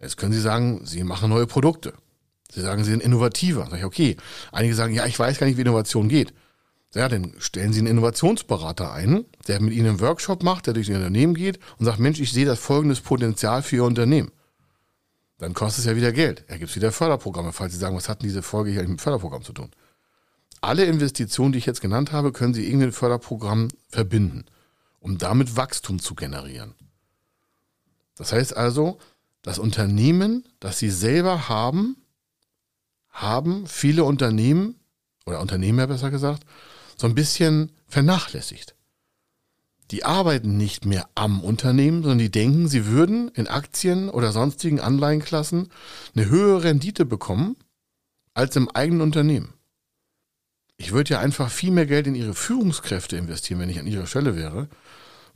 Jetzt 0.00 0.16
können 0.16 0.32
Sie 0.32 0.40
sagen, 0.40 0.80
Sie 0.84 1.02
machen 1.02 1.28
neue 1.28 1.46
Produkte. 1.46 1.92
Sie 2.50 2.60
sagen, 2.60 2.84
Sie 2.84 2.90
sind 2.90 3.02
innovativer. 3.02 3.66
Sag 3.68 3.80
ich, 3.80 3.84
okay. 3.84 4.16
Einige 4.52 4.74
sagen, 4.74 4.94
ja, 4.94 5.06
ich 5.06 5.18
weiß 5.18 5.38
gar 5.38 5.46
nicht, 5.46 5.56
wie 5.56 5.62
Innovation 5.62 6.08
geht. 6.08 6.32
Ja, 6.94 7.08
dann 7.08 7.34
stellen 7.38 7.72
Sie 7.72 7.80
einen 7.80 7.88
Innovationsberater 7.88 8.92
ein, 8.92 9.26
der 9.46 9.60
mit 9.60 9.74
Ihnen 9.74 9.88
einen 9.88 10.00
Workshop 10.00 10.42
macht, 10.42 10.66
der 10.66 10.74
durch 10.74 10.88
Ihr 10.88 10.96
Unternehmen 10.96 11.34
geht 11.34 11.58
und 11.78 11.84
sagt, 11.84 11.98
Mensch, 11.98 12.18
ich 12.18 12.32
sehe 12.32 12.46
das 12.46 12.58
folgendes 12.58 13.00
Potenzial 13.00 13.62
für 13.62 13.76
Ihr 13.76 13.84
Unternehmen. 13.84 14.30
Dann 15.38 15.54
kostet 15.54 15.80
es 15.80 15.84
ja 15.84 15.96
wieder 15.96 16.12
Geld. 16.12 16.44
Er 16.48 16.58
gibt 16.58 16.74
wieder 16.74 16.90
Förderprogramme, 16.90 17.52
falls 17.52 17.72
Sie 17.72 17.78
sagen, 17.78 17.96
was 17.96 18.08
hat 18.08 18.22
denn 18.22 18.28
diese 18.28 18.42
Folge 18.42 18.70
hier 18.70 18.86
mit 18.88 19.00
Förderprogramm 19.00 19.42
zu 19.42 19.52
tun? 19.52 19.70
Alle 20.60 20.84
Investitionen, 20.86 21.52
die 21.52 21.58
ich 21.58 21.66
jetzt 21.66 21.80
genannt 21.80 22.10
habe, 22.10 22.32
können 22.32 22.54
Sie 22.54 22.66
irgendwie 22.66 22.86
mit 22.86 22.94
Förderprogramm 22.94 23.68
verbinden, 23.88 24.46
um 24.98 25.18
damit 25.18 25.56
Wachstum 25.56 26.00
zu 26.00 26.14
generieren. 26.14 26.74
Das 28.16 28.32
heißt 28.32 28.56
also, 28.56 28.98
das 29.42 29.58
Unternehmen, 29.58 30.48
das 30.58 30.78
Sie 30.78 30.90
selber 30.90 31.48
haben, 31.48 31.96
haben 33.10 33.66
viele 33.66 34.04
Unternehmen 34.04 34.74
oder 35.26 35.40
Unternehmer 35.40 35.86
besser 35.86 36.10
gesagt, 36.10 36.44
so 36.98 37.06
ein 37.06 37.14
bisschen 37.14 37.72
vernachlässigt. 37.86 38.74
Die 39.90 40.04
arbeiten 40.04 40.58
nicht 40.58 40.84
mehr 40.84 41.08
am 41.14 41.42
Unternehmen, 41.42 42.02
sondern 42.02 42.18
die 42.18 42.30
denken, 42.30 42.68
sie 42.68 42.86
würden 42.86 43.28
in 43.28 43.46
Aktien 43.46 44.10
oder 44.10 44.32
sonstigen 44.32 44.80
Anleihenklassen 44.80 45.70
eine 46.14 46.28
höhere 46.28 46.64
Rendite 46.64 47.06
bekommen 47.06 47.56
als 48.34 48.54
im 48.56 48.68
eigenen 48.68 49.00
Unternehmen. 49.00 49.54
Ich 50.76 50.92
würde 50.92 51.14
ja 51.14 51.20
einfach 51.20 51.50
viel 51.50 51.70
mehr 51.70 51.86
Geld 51.86 52.06
in 52.06 52.14
ihre 52.14 52.34
Führungskräfte 52.34 53.16
investieren, 53.16 53.60
wenn 53.60 53.70
ich 53.70 53.78
an 53.80 53.86
ihrer 53.86 54.06
Stelle 54.06 54.36
wäre, 54.36 54.68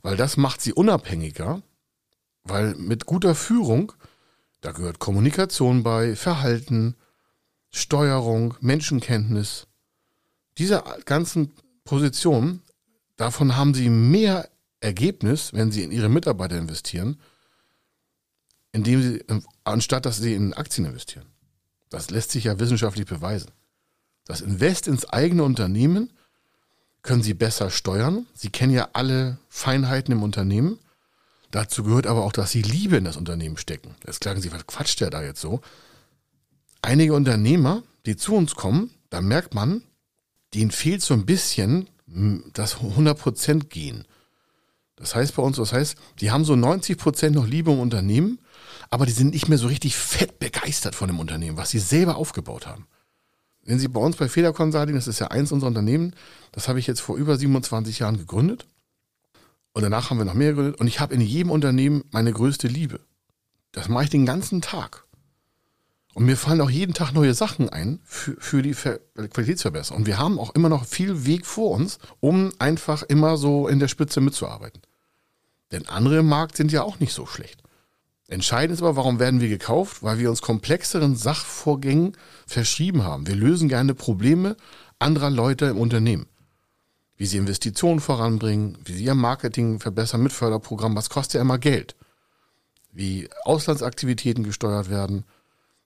weil 0.03 0.15
das 0.15 0.37
macht 0.37 0.61
sie 0.61 0.73
unabhängiger, 0.73 1.63
weil 2.43 2.75
mit 2.75 3.05
guter 3.05 3.35
Führung, 3.35 3.91
da 4.61 4.71
gehört 4.71 4.99
Kommunikation 4.99 5.81
bei, 5.83 6.15
Verhalten, 6.15 6.95
Steuerung, 7.71 8.53
Menschenkenntnis, 8.61 9.67
diese 10.57 10.83
ganzen 11.05 11.53
Positionen, 11.83 12.61
davon 13.17 13.55
haben 13.55 13.73
sie 13.73 13.89
mehr 13.89 14.49
Ergebnis, 14.83 15.53
wenn 15.53 15.71
Sie 15.71 15.83
in 15.83 15.91
Ihre 15.91 16.09
Mitarbeiter 16.09 16.57
investieren, 16.57 17.19
indem 18.73 19.01
Sie, 19.01 19.23
anstatt 19.63 20.05
dass 20.05 20.17
Sie 20.17 20.33
in 20.33 20.53
Aktien 20.53 20.85
investieren. 20.85 21.25
Das 21.89 22.09
lässt 22.09 22.31
sich 22.31 22.43
ja 22.45 22.59
wissenschaftlich 22.59 23.05
beweisen. 23.05 23.51
Das 24.25 24.41
Invest 24.41 24.87
ins 24.87 25.05
eigene 25.05 25.43
Unternehmen 25.43 26.11
können 27.01 27.23
Sie 27.23 27.33
besser 27.33 27.69
steuern. 27.69 28.27
Sie 28.33 28.49
kennen 28.49 28.73
ja 28.73 28.89
alle 28.93 29.37
Feinheiten 29.47 30.11
im 30.11 30.23
Unternehmen. 30.23 30.79
Dazu 31.51 31.83
gehört 31.83 32.07
aber 32.07 32.23
auch, 32.23 32.33
dass 32.33 32.51
Sie 32.51 32.61
Liebe 32.61 32.97
in 32.97 33.05
das 33.05 33.17
Unternehmen 33.17 33.57
stecken. 33.57 33.95
Jetzt 34.05 34.21
klagen 34.21 34.41
Sie, 34.41 34.51
was 34.51 34.67
quatscht 34.67 34.99
der 35.01 35.09
da 35.09 35.21
jetzt 35.21 35.41
so? 35.41 35.61
Einige 36.81 37.13
Unternehmer, 37.13 37.83
die 38.05 38.17
zu 38.17 38.35
uns 38.35 38.55
kommen, 38.55 38.91
da 39.09 39.21
merkt 39.21 39.53
man, 39.53 39.83
denen 40.53 40.71
fehlt 40.71 41.01
so 41.01 41.13
ein 41.13 41.25
bisschen 41.25 41.89
das 42.53 42.77
100% 42.77 43.65
gehen. 43.65 44.05
Das 44.95 45.15
heißt 45.15 45.35
bei 45.35 45.43
uns, 45.43 45.57
das 45.57 45.73
heißt, 45.73 45.97
die 46.19 46.31
haben 46.31 46.45
so 46.45 46.53
90% 46.53 47.31
noch 47.31 47.47
Liebe 47.47 47.71
im 47.71 47.79
Unternehmen, 47.79 48.39
aber 48.89 49.05
die 49.05 49.11
sind 49.11 49.33
nicht 49.33 49.49
mehr 49.49 49.57
so 49.57 49.67
richtig 49.67 49.95
fett 49.95 50.39
begeistert 50.39 50.95
von 50.95 51.07
dem 51.07 51.19
Unternehmen, 51.19 51.57
was 51.57 51.71
sie 51.71 51.79
selber 51.79 52.15
aufgebaut 52.15 52.67
haben. 52.67 52.87
Wenn 53.65 53.79
Sie 53.79 53.87
bei 53.87 53.99
uns 53.99 54.17
bei 54.17 54.27
Feder 54.27 54.51
Consulting, 54.51 54.95
das 54.95 55.07
ist 55.07 55.19
ja 55.19 55.27
eins 55.27 55.51
unserer 55.51 55.69
Unternehmen, 55.69 56.13
das 56.51 56.67
habe 56.67 56.79
ich 56.79 56.87
jetzt 56.87 56.99
vor 56.99 57.15
über 57.15 57.37
27 57.37 57.99
Jahren 57.99 58.17
gegründet. 58.17 58.65
Und 59.71 59.83
danach 59.83 60.09
haben 60.09 60.17
wir 60.17 60.25
noch 60.25 60.33
mehr 60.33 60.49
gegründet. 60.49 60.79
Und 60.79 60.87
ich 60.87 60.99
habe 60.99 61.15
in 61.15 61.21
jedem 61.21 61.49
Unternehmen 61.49 62.03
meine 62.11 62.31
größte 62.31 62.67
Liebe. 62.67 62.99
Das 63.71 63.87
mache 63.87 64.03
ich 64.03 64.09
den 64.09 64.25
ganzen 64.25 64.61
Tag. 64.61 65.05
Und 66.13 66.25
mir 66.25 66.37
fallen 66.37 66.61
auch 66.61 66.69
jeden 66.69 66.93
Tag 66.93 67.13
neue 67.13 67.33
Sachen 67.33 67.69
ein 67.69 67.99
für, 68.03 68.35
für 68.39 68.61
die 68.61 68.73
Ver 68.73 68.99
Qualitätsverbesserung. 69.15 70.01
Und 70.01 70.07
wir 70.07 70.19
haben 70.19 70.37
auch 70.39 70.53
immer 70.53 70.69
noch 70.69 70.85
viel 70.85 71.25
Weg 71.25 71.45
vor 71.45 71.71
uns, 71.71 71.97
um 72.19 72.51
einfach 72.59 73.03
immer 73.03 73.37
so 73.37 73.67
in 73.67 73.79
der 73.79 73.87
Spitze 73.87 74.21
mitzuarbeiten. 74.21 74.81
Denn 75.71 75.87
andere 75.87 76.19
im 76.19 76.27
Markt 76.27 76.55
sind 76.55 76.71
ja 76.71 76.83
auch 76.83 76.99
nicht 76.99 77.13
so 77.13 77.25
schlecht. 77.25 77.63
Entscheidend 78.27 78.75
ist 78.75 78.81
aber, 78.81 78.95
warum 78.95 79.19
werden 79.19 79.41
wir 79.41 79.49
gekauft? 79.49 80.03
Weil 80.03 80.19
wir 80.19 80.29
uns 80.29 80.41
komplexeren 80.41 81.15
Sachvorgängen 81.15 82.15
verschrieben 82.47 83.03
haben. 83.03 83.27
Wir 83.27 83.35
lösen 83.35 83.69
gerne 83.69 83.95
Probleme 83.95 84.55
anderer 84.99 85.29
Leute 85.29 85.65
im 85.65 85.77
Unternehmen. 85.77 86.27
Wie 87.17 87.25
sie 87.25 87.37
Investitionen 87.37 87.99
voranbringen, 87.99 88.77
wie 88.85 88.93
sie 88.93 89.03
ihr 89.03 89.15
Marketing 89.15 89.79
verbessern 89.79 90.23
mit 90.23 90.31
Förderprogrammen, 90.31 90.97
was 90.97 91.09
kostet 91.09 91.35
ja 91.35 91.41
immer 91.41 91.57
Geld. 91.57 91.95
Wie 92.91 93.29
Auslandsaktivitäten 93.43 94.43
gesteuert 94.43 94.89
werden. 94.89 95.25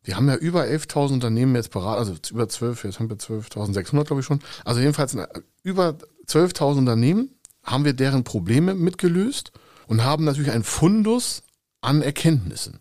Wir 0.03 0.15
haben 0.15 0.29
ja 0.29 0.35
über 0.35 0.63
11.000 0.63 1.13
Unternehmen 1.13 1.55
jetzt 1.55 1.71
beraten, 1.71 1.99
also 1.99 2.15
über 2.31 2.47
12, 2.47 2.85
jetzt 2.85 2.99
haben 2.99 3.09
wir 3.09 3.17
12.600 3.17 4.05
glaube 4.05 4.21
ich 4.21 4.25
schon. 4.25 4.39
Also 4.63 4.79
jedenfalls 4.79 5.17
über 5.63 5.97
12.000 6.27 6.77
Unternehmen 6.77 7.31
haben 7.63 7.83
wir 7.83 7.93
deren 7.93 8.23
Probleme 8.23 8.73
mitgelöst 8.73 9.51
und 9.87 10.03
haben 10.03 10.23
natürlich 10.23 10.51
ein 10.51 10.63
Fundus 10.63 11.43
an 11.81 12.01
Erkenntnissen. 12.01 12.79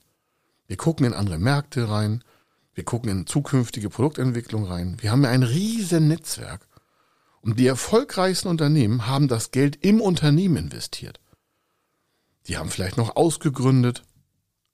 Wir 0.66 0.76
gucken 0.76 1.06
in 1.06 1.14
andere 1.14 1.38
Märkte 1.38 1.88
rein, 1.88 2.22
wir 2.74 2.84
gucken 2.84 3.10
in 3.10 3.26
zukünftige 3.26 3.88
Produktentwicklung 3.88 4.64
rein. 4.64 4.96
Wir 5.00 5.10
haben 5.10 5.24
ja 5.24 5.30
ein 5.30 5.42
riesen 5.42 6.08
Netzwerk. 6.08 6.68
Und 7.40 7.58
die 7.58 7.66
erfolgreichsten 7.66 8.48
Unternehmen 8.48 9.06
haben 9.06 9.28
das 9.28 9.50
Geld 9.50 9.76
im 9.84 10.00
Unternehmen 10.00 10.56
investiert. 10.56 11.20
Die 12.48 12.58
haben 12.58 12.70
vielleicht 12.70 12.96
noch 12.96 13.16
ausgegründet. 13.16 14.02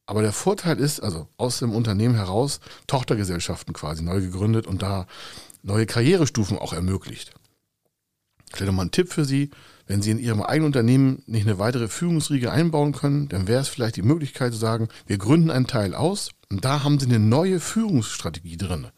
Aber 0.06 0.22
der 0.22 0.32
Vorteil 0.32 0.78
ist, 0.78 1.00
also 1.00 1.28
aus 1.36 1.60
dem 1.60 1.72
Unternehmen 1.72 2.14
heraus, 2.14 2.60
Tochtergesellschaften 2.86 3.72
quasi 3.72 4.02
neu 4.02 4.20
gegründet 4.20 4.66
und 4.66 4.82
da 4.82 5.06
neue 5.62 5.86
Karrierestufen 5.86 6.58
auch 6.58 6.72
ermöglicht. 6.72 7.32
Vielleicht 8.52 8.66
nochmal 8.66 8.86
ein 8.86 8.90
Tipp 8.90 9.12
für 9.12 9.24
Sie. 9.24 9.50
Wenn 9.86 10.02
Sie 10.02 10.10
in 10.10 10.18
Ihrem 10.18 10.42
eigenen 10.42 10.66
Unternehmen 10.66 11.22
nicht 11.26 11.46
eine 11.46 11.58
weitere 11.58 11.88
Führungsriege 11.88 12.52
einbauen 12.52 12.92
können, 12.92 13.28
dann 13.28 13.48
wäre 13.48 13.62
es 13.62 13.68
vielleicht 13.68 13.96
die 13.96 14.02
Möglichkeit 14.02 14.52
zu 14.52 14.58
sagen, 14.58 14.88
wir 15.06 15.18
gründen 15.18 15.50
einen 15.50 15.66
Teil 15.66 15.94
aus 15.94 16.30
und 16.50 16.64
da 16.64 16.82
haben 16.82 16.98
Sie 16.98 17.06
eine 17.06 17.18
neue 17.18 17.60
Führungsstrategie 17.60 18.56
drin. 18.56 18.88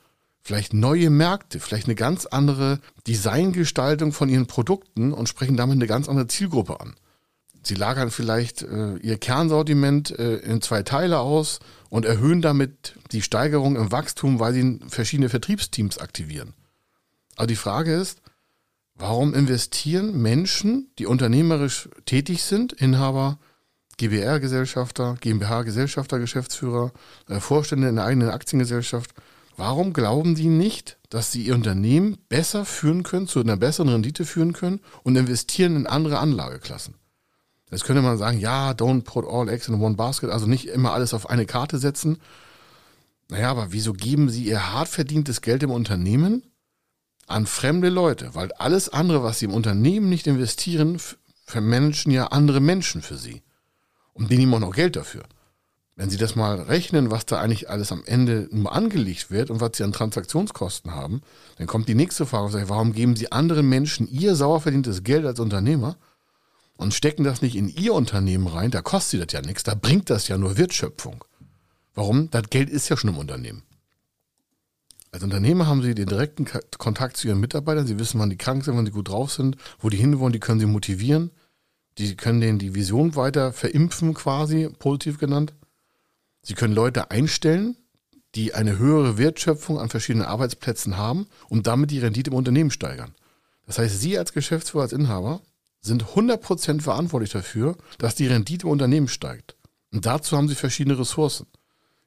Vielleicht 0.41 0.75
neue 0.75 1.09
Märkte, 1.09 1.59
vielleicht 1.59 1.87
eine 1.87 1.95
ganz 1.95 2.27
andere 2.27 2.81
Designgestaltung 3.07 4.13
von 4.13 4.29
Ihren 4.29 4.47
Produkten 4.47 5.13
und 5.13 5.29
sprechen 5.29 5.57
damit 5.57 5.77
eine 5.77 5.87
ganz 5.87 6.09
andere 6.09 6.27
Zielgruppe 6.27 6.81
an. 6.81 6.95
Sie 7.67 7.75
lagern 7.75 8.11
vielleicht 8.11 8.63
äh, 8.63 8.97
Ihr 8.97 9.19
Kernsortiment 9.19 10.19
äh, 10.19 10.37
in 10.37 10.63
zwei 10.63 10.83
Teile 10.83 11.19
aus 11.21 11.61
und 11.91 12.05
erhöhen 12.05 12.43
damit 12.43 12.95
die 13.13 13.23
Steigerung 13.23 13.77
im 13.77 13.93
Wachstum, 13.93 14.39
weil 14.39 14.53
Sie 14.53 14.81
verschiedene 14.89 15.29
Vertriebsteams 15.29 15.99
aktivieren. 15.99 16.55
Aber 17.37 17.47
die 17.47 17.57
Frage 17.57 17.95
ist, 17.95 18.21
Warum 18.97 19.35
investieren 19.35 20.23
Menschen, 20.23 20.91
die 20.99 21.07
unternehmerisch 21.07 21.89
tätig 22.05 22.45
sind, 22.45 22.73
Inhaber, 22.73 23.39
GBR-Gesellschafter, 23.97 25.17
GmbH-Gesellschafter, 25.21 26.21
Geschäftsführer, 26.21 26.93
äh, 27.29 27.41
Vorstände 27.41 27.89
in 27.89 27.97
der 27.97 28.05
eigenen 28.05 28.31
Aktiengesellschaft, 28.31 29.11
warum 29.57 29.93
glauben 29.93 30.37
die 30.37 30.49
nicht, 30.49 30.99
dass 31.11 31.33
sie 31.33 31.43
ihr 31.43 31.55
Unternehmen 31.55 32.19
besser 32.29 32.65
führen 32.65 33.03
können, 33.03 33.27
zu 33.27 33.41
einer 33.41 33.57
besseren 33.57 33.89
Rendite 33.89 34.25
führen 34.25 34.53
können 34.53 34.81
und 35.03 35.17
investieren 35.17 35.75
in 35.75 35.87
andere 35.87 36.19
Anlageklassen? 36.19 36.95
Jetzt 37.71 37.85
könnte 37.85 38.03
man 38.03 38.19
sagen, 38.19 38.39
ja, 38.39 38.71
don't 38.71 39.03
put 39.03 39.27
all 39.27 39.49
eggs 39.49 39.69
in 39.69 39.81
one 39.81 39.97
basket, 39.97 40.31
also 40.31 40.47
nicht 40.47 40.69
immer 40.69 40.93
alles 40.93 41.15
auf 41.15 41.29
eine 41.31 41.47
Karte 41.47 41.79
setzen. 41.79 42.19
Naja, 43.29 43.51
aber 43.51 43.73
wieso 43.73 43.93
geben 43.93 44.29
sie 44.29 44.45
ihr 44.45 44.73
hart 44.73 44.89
verdientes 44.89 45.41
Geld 45.41 45.63
im 45.63 45.71
Unternehmen 45.71 46.43
an 47.27 47.47
fremde 47.47 47.89
Leute, 47.89 48.35
weil 48.35 48.53
alles 48.53 48.91
andere, 48.91 49.23
was 49.23 49.39
sie 49.39 49.47
im 49.47 49.55
Unternehmen 49.55 50.09
nicht 50.09 50.27
investieren, 50.27 51.01
vermenschen 51.47 52.13
ja 52.13 52.27
andere 52.27 52.61
Menschen 52.61 53.03
für 53.03 53.17
sie. 53.17 53.43
Und 54.13 54.31
die 54.31 54.37
nehmen 54.37 54.55
auch 54.55 54.61
noch 54.61 54.75
Geld 54.75 54.97
dafür. 54.97 55.23
Wenn 55.97 56.11
Sie 56.11 56.17
das 56.17 56.35
mal 56.35 56.61
rechnen, 56.61 57.13
was 57.13 57.25
da 57.25 57.41
eigentlich 57.41 57.71
alles 57.71 57.93
am 57.93 58.03
Ende 58.05 58.49
nur 58.51 58.73
angelegt 58.73 59.31
wird 59.31 59.49
und 59.51 59.61
was 59.61 59.73
Sie 59.75 59.85
an 59.85 59.93
Transaktionskosten 59.93 60.93
haben, 60.93 61.21
dann 61.57 61.69
kommt 61.69 61.89
die 61.89 61.95
nächste 61.95 62.27
Frage, 62.27 62.69
warum 62.69 62.93
geben 62.93 63.15
Sie 63.15 63.31
anderen 63.31 63.69
Menschen 63.69 64.09
Ihr 64.09 64.35
sauer 64.35 64.61
verdientes 64.61 65.05
Geld 65.05 65.25
als 65.25 65.39
Unternehmer 65.39 65.97
und 66.77 66.95
stecken 66.95 67.25
das 67.25 67.43
nicht 67.43 67.57
in 67.57 67.69
Ihr 67.69 67.95
Unternehmen 67.95 68.47
rein? 68.47 68.71
Da 68.71 68.83
kostet 68.83 69.21
das 69.23 69.33
ja 69.33 69.47
nichts, 69.47 69.63
da 69.63 69.75
bringt 69.75 70.11
das 70.11 70.29
ja 70.29 70.39
nur 70.39 70.57
Wertschöpfung. 70.57 71.25
Warum? 71.95 72.31
Das 72.31 72.51
Geld 72.51 72.71
ist 72.71 72.89
ja 72.89 72.97
schon 72.97 73.11
im 73.11 73.19
Unternehmen. 73.19 73.63
Als 75.13 75.23
Unternehmer 75.23 75.69
haben 75.69 75.81
Sie 75.81 75.95
den 75.95 76.09
direkten 76.09 76.45
Kontakt 76.77 77.17
zu 77.17 77.29
Ihren 77.29 77.39
Mitarbeitern. 77.39 77.87
Sie 77.87 78.01
wissen, 78.01 78.19
wann 78.19 78.31
die 78.31 78.37
krank 78.37 78.65
sind, 78.65 78.77
wann 78.77 78.85
sie 78.85 78.91
gut 78.91 79.09
drauf 79.09 79.31
sind, 79.33 79.57
wo 79.79 79.89
die 79.89 79.97
hinwollen, 79.97 80.33
die 80.33 80.41
können 80.41 80.59
Sie 80.59 80.67
motivieren. 80.67 81.31
Die 81.99 82.17
können 82.17 82.41
denen 82.41 82.59
die 82.59 82.75
Vision 82.75 83.15
weiter 83.15 83.53
verimpfen, 83.53 84.15
quasi, 84.15 84.69
positiv 84.77 85.19
genannt. 85.19 85.55
Sie 86.43 86.55
können 86.55 86.75
Leute 86.75 87.13
einstellen, 87.13 87.77
die 88.35 88.55
eine 88.55 88.79
höhere 88.79 89.17
Wertschöpfung 89.17 89.79
an 89.79 89.89
verschiedenen 89.89 90.27
Arbeitsplätzen 90.27 90.97
haben 90.97 91.29
und 91.49 91.69
damit 91.69 91.93
die 91.93 92.01
Rendite 92.01 92.31
im 92.31 92.37
Unternehmen 92.37 92.73
steigern. 92.73 93.15
Das 93.67 93.79
heißt, 93.79 94.01
Sie 94.01 94.19
als 94.19 94.33
Geschäftsführer, 94.33 94.83
als 94.83 94.93
Inhaber 94.93 95.41
sind 95.85 96.05
100% 96.05 96.81
verantwortlich 96.81 97.31
dafür, 97.31 97.77
dass 97.99 98.15
die 98.15 98.27
Rendite 98.27 98.67
im 98.67 98.73
Unternehmen 98.73 99.09
steigt. 99.09 99.57
Und 99.93 100.07
dazu 100.07 100.37
haben 100.37 100.49
Sie 100.49 100.55
verschiedene 100.55 100.99
Ressourcen 100.99 101.47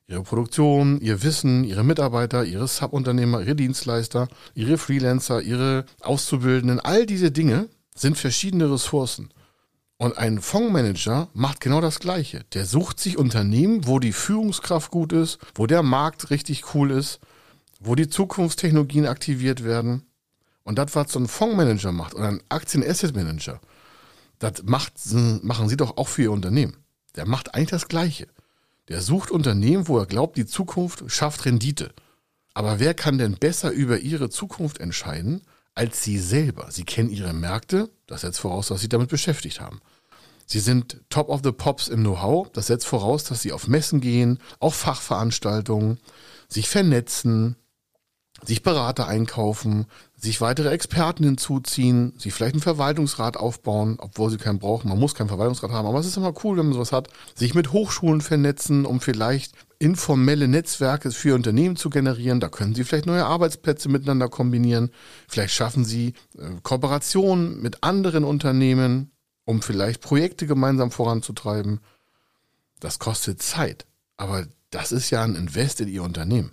ihre 0.08 0.24
Produktion, 0.24 1.02
ihr 1.02 1.22
Wissen, 1.22 1.66
ihre 1.66 1.84
Mitarbeiter, 1.84 2.46
ihre 2.46 2.68
Subunternehmer, 2.68 3.42
ihre 3.42 3.56
Dienstleister, 3.56 4.30
ihre 4.56 4.78
Freelancer, 4.78 5.42
ihre 5.42 5.86
Auszubildenden, 6.02 6.80
all 6.80 7.06
diese 7.06 7.32
Dinge 7.32 7.68
sind 7.94 8.18
verschiedene 8.18 8.72
Ressourcen. 8.72 9.30
Und 9.98 10.18
ein 10.18 10.40
Fondsmanager 10.40 11.28
macht 11.34 11.60
genau 11.60 11.82
das 11.82 12.00
Gleiche. 12.00 12.46
Der 12.54 12.66
sucht 12.66 13.00
sich 13.00 13.18
Unternehmen, 13.18 13.88
wo 13.88 14.00
die 14.00 14.14
Führungskraft 14.14 14.92
gut 14.92 15.12
ist, 15.12 15.40
wo 15.56 15.66
der 15.66 15.84
Markt 15.84 16.30
richtig 16.30 16.76
cool 16.76 16.92
ist, 16.92 17.20
wo 17.80 17.96
die 17.96 18.08
Zukunftstechnologien 18.08 19.08
aktiviert 19.08 19.64
werden. 19.64 20.04
Und 20.68 20.78
das, 20.78 20.96
was 20.96 21.14
so 21.14 21.20
ein 21.20 21.30
Fondsmanager 21.30 21.94
macht 21.94 22.14
oder 22.14 22.28
ein 22.28 22.44
Aktien-Asset-Manager, 22.50 23.62
das 24.40 24.64
machen 24.64 25.70
sie 25.70 25.78
doch 25.78 25.96
auch 25.96 26.10
für 26.10 26.24
ihr 26.24 26.32
Unternehmen. 26.34 26.76
Der 27.16 27.26
macht 27.26 27.56
eigentlich 27.56 27.70
das 27.70 27.88
Gleiche. 27.88 28.28
Der 28.90 29.02
sucht 29.02 29.32
Unternehmen, 29.32 29.88
wo 29.88 29.98
er 29.98 30.06
glaubt, 30.06 30.36
die 30.36 30.46
Zukunft 30.46 31.10
schafft 31.10 31.46
Rendite. 31.46 31.94
Aber 32.54 32.82
wer 32.82 32.94
kann 32.94 33.18
denn 33.18 33.38
besser 33.38 33.72
über 33.72 34.00
ihre 34.00 34.30
Zukunft 34.30 34.82
entscheiden 34.82 35.42
als 35.74 36.04
sie 36.04 36.20
selber? 36.20 36.70
Sie 36.70 36.84
kennen 36.84 37.12
ihre 37.12 37.32
Märkte, 37.32 37.90
das 38.06 38.22
setzt 38.22 38.42
voraus, 38.42 38.68
dass 38.68 38.82
sie 38.82 38.90
damit 38.90 39.08
beschäftigt 39.08 39.62
haben. 39.62 39.80
Sie 40.48 40.60
sind 40.60 41.00
Top 41.08 41.30
of 41.30 41.40
the 41.46 41.54
Pops 41.54 41.88
im 41.88 42.02
Know-how, 42.02 42.50
das 42.52 42.68
setzt 42.68 42.88
voraus, 42.88 43.24
dass 43.24 43.42
sie 43.42 43.54
auf 43.54 43.70
Messen 43.70 44.02
gehen, 44.02 44.40
auf 44.60 44.76
Fachveranstaltungen, 44.76 45.98
sich 46.50 46.68
vernetzen, 46.68 47.56
sich 48.44 48.64
Berater 48.64 49.08
einkaufen, 49.08 49.86
sich 50.16 50.42
weitere 50.42 50.70
Experten 50.70 51.24
hinzuziehen, 51.24 52.14
sich 52.18 52.34
vielleicht 52.34 52.54
einen 52.54 52.62
Verwaltungsrat 52.62 53.38
aufbauen, 53.38 53.98
obwohl 54.00 54.30
sie 54.30 54.38
keinen 54.38 54.60
brauchen. 54.60 54.90
Man 54.90 55.00
muss 55.00 55.16
keinen 55.16 55.28
Verwaltungsrat 55.28 55.72
haben, 55.72 55.88
aber 55.88 56.00
es 56.00 56.06
ist 56.06 56.18
immer 56.18 56.34
cool, 56.44 56.58
wenn 56.58 56.66
man 56.66 56.74
sowas 56.74 56.92
hat. 56.92 57.10
Sich 57.36 57.56
mit 57.56 57.72
Hochschulen 57.72 58.22
vernetzen, 58.22 58.86
um 58.86 59.02
vielleicht 59.02 59.54
informelle 59.80 60.48
Netzwerke 60.48 61.12
für 61.12 61.36
Unternehmen 61.36 61.76
zu 61.76 61.90
generieren. 61.90 62.40
Da 62.40 62.50
können 62.50 62.76
sie 62.76 62.84
vielleicht 62.84 63.06
neue 63.06 63.26
Arbeitsplätze 63.26 63.90
miteinander 63.90 64.30
kombinieren. 64.30 64.92
Vielleicht 65.28 65.54
schaffen 65.54 65.86
sie 65.86 66.14
äh, 66.38 66.50
Kooperationen 66.64 67.62
mit 67.62 67.84
anderen 67.84 68.24
Unternehmen 68.24 69.12
um 69.48 69.62
vielleicht 69.62 70.02
Projekte 70.02 70.46
gemeinsam 70.46 70.92
voranzutreiben. 70.92 71.80
Das 72.82 73.00
kostet 73.00 73.42
Zeit, 73.42 73.88
aber 74.18 74.46
das 74.72 74.92
ist 74.92 75.10
ja 75.10 75.24
ein 75.24 75.36
Invest 75.36 75.80
in 75.80 75.88
Ihr 75.88 76.04
Unternehmen. 76.04 76.52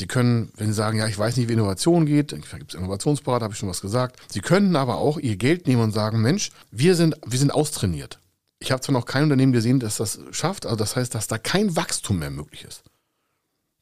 Sie 0.00 0.06
können, 0.06 0.50
wenn 0.56 0.68
Sie 0.68 0.72
sagen, 0.72 0.96
ja, 0.96 1.06
ich 1.08 1.18
weiß 1.18 1.36
nicht, 1.36 1.50
wie 1.50 1.52
Innovation 1.52 2.06
geht, 2.06 2.32
da 2.32 2.38
gibt 2.38 2.72
es 2.72 2.74
Innovationsberater, 2.74 3.44
habe 3.44 3.52
ich 3.52 3.58
schon 3.58 3.68
was 3.68 3.82
gesagt. 3.82 4.18
Sie 4.32 4.40
können 4.40 4.74
aber 4.74 4.96
auch 4.96 5.18
Ihr 5.18 5.36
Geld 5.36 5.66
nehmen 5.66 5.82
und 5.82 5.92
sagen, 5.92 6.22
Mensch, 6.22 6.52
wir 6.70 6.94
sind, 6.94 7.16
wir 7.26 7.38
sind 7.38 7.52
austrainiert. 7.52 8.18
Ich 8.60 8.72
habe 8.72 8.80
zwar 8.80 8.94
noch 8.94 9.04
kein 9.04 9.24
Unternehmen 9.24 9.52
gesehen, 9.52 9.78
das 9.78 9.98
das 9.98 10.18
schafft, 10.30 10.64
also 10.64 10.76
das 10.76 10.96
heißt, 10.96 11.14
dass 11.14 11.26
da 11.26 11.36
kein 11.36 11.76
Wachstum 11.76 12.18
mehr 12.18 12.30
möglich 12.30 12.64
ist. 12.64 12.82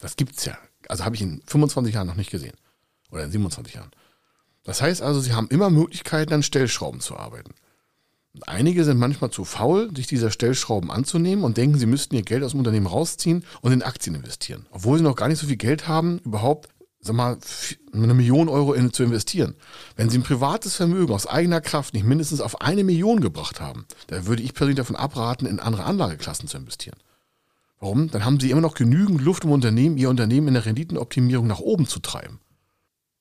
Das 0.01 0.17
gibt's 0.17 0.45
ja. 0.45 0.59
Also 0.89 1.05
habe 1.05 1.15
ich 1.15 1.23
in 1.23 1.41
25 1.47 1.95
Jahren 1.95 2.09
noch 2.09 2.17
nicht 2.17 2.33
gesehen. 2.33 2.57
Oder 3.13 3.23
in 3.23 3.31
27 3.31 3.75
Jahren. 3.75 3.93
Das 4.65 4.83
heißt 4.83 5.01
also, 5.01 5.21
sie 5.21 5.35
haben 5.35 5.47
immer 5.51 5.71
Möglichkeiten, 5.71 6.33
an 6.33 6.43
Stellschrauben 6.43 7.01
zu 7.01 7.17
arbeiten. 7.17 7.55
Einige 8.47 8.85
sind 8.85 8.99
manchmal 8.99 9.31
zu 9.31 9.45
faul, 9.45 9.91
sich 9.95 10.07
dieser 10.07 10.31
Stellschrauben 10.31 10.91
anzunehmen 10.91 11.45
und 11.45 11.57
denken, 11.57 11.79
sie 11.79 11.87
müssten 11.87 12.15
ihr 12.15 12.23
Geld 12.23 12.45
aus 12.45 12.53
dem 12.53 12.61
Unternehmen 12.61 12.87
rausziehen 12.87 13.45
und 13.63 13.73
in 13.73 13.83
Aktien 13.83 14.15
investieren. 14.15 14.67
Obwohl 14.71 14.99
sie 14.99 15.05
noch 15.05 15.17
gar 15.17 15.29
nicht 15.29 15.39
so 15.39 15.47
viel 15.47 15.57
Geld 15.57 15.89
haben, 15.89 16.19
überhaupt, 16.21 16.69
sag 17.01 17.17
mal, 17.17 17.39
eine 17.93 18.15
Million 18.15 18.49
Euro 18.49 18.75
in, 18.75 18.93
zu 18.93 19.03
investieren. 19.03 19.55
Wenn 19.97 20.11
sie 20.11 20.19
ein 20.19 20.23
privates 20.23 20.77
Vermögen 20.77 21.13
aus 21.13 21.27
eigener 21.27 21.61
Kraft 21.61 21.95
nicht 21.95 22.07
mindestens 22.07 22.41
auf 22.41 22.61
eine 22.61 22.85
Million 22.85 23.21
gebracht 23.21 23.61
haben, 23.61 23.87
dann 24.09 24.27
würde 24.27 24.43
ich 24.43 24.55
persönlich 24.55 24.77
davon 24.77 24.97
abraten, 24.97 25.47
in 25.47 25.59
andere 25.59 25.85
Anlageklassen 25.85 26.49
zu 26.49 26.59
investieren. 26.59 26.99
Warum? 27.81 28.11
Dann 28.11 28.25
haben 28.25 28.41
sie 28.41 28.51
immer 28.51 28.61
noch 28.61 28.75
genügend 28.75 29.21
Luft 29.21 29.45
im 29.45 29.53
Unternehmen, 29.53 29.97
ihr 29.97 30.11
Unternehmen 30.11 30.49
in 30.49 30.55
der 30.55 30.67
Renditenoptimierung 30.67 31.47
nach 31.47 31.61
oben 31.61 31.87
zu 31.87 32.01
treiben. 32.01 32.41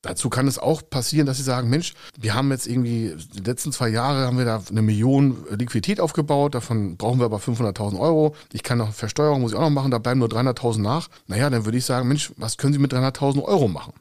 Dazu 0.08 0.30
kann 0.30 0.48
es 0.48 0.58
auch 0.58 0.90
passieren, 0.90 1.28
dass 1.28 1.36
sie 1.36 1.44
sagen, 1.44 1.70
Mensch, 1.70 1.94
wir 2.18 2.34
haben 2.34 2.50
jetzt 2.52 2.66
irgendwie, 2.66 3.14
die 3.34 3.42
letzten 3.42 3.74
zwei 3.74 3.90
Jahre 3.90 4.26
haben 4.26 4.38
wir 4.38 4.46
da 4.46 4.64
eine 4.70 4.82
Million 4.82 5.46
Liquidität 5.50 6.00
aufgebaut, 6.00 6.56
davon 6.56 6.96
brauchen 6.96 7.20
wir 7.20 7.26
aber 7.26 7.40
500.000 7.40 8.00
Euro. 8.00 8.34
Ich 8.54 8.64
kann 8.64 8.78
noch 8.78 8.94
Versteuerung, 8.94 9.42
muss 9.42 9.52
ich 9.52 9.58
auch 9.58 9.64
noch 9.64 9.70
machen, 9.70 9.92
da 9.92 9.98
bleiben 9.98 10.20
nur 10.20 10.30
300.000 10.30 10.80
nach. 10.80 11.10
Naja, 11.28 11.50
dann 11.50 11.66
würde 11.66 11.78
ich 11.78 11.84
sagen, 11.84 12.08
Mensch, 12.08 12.32
was 12.38 12.56
können 12.56 12.72
Sie 12.72 12.80
mit 12.80 12.94
300.000 12.94 13.44
Euro 13.44 13.68
machen? 13.68 13.92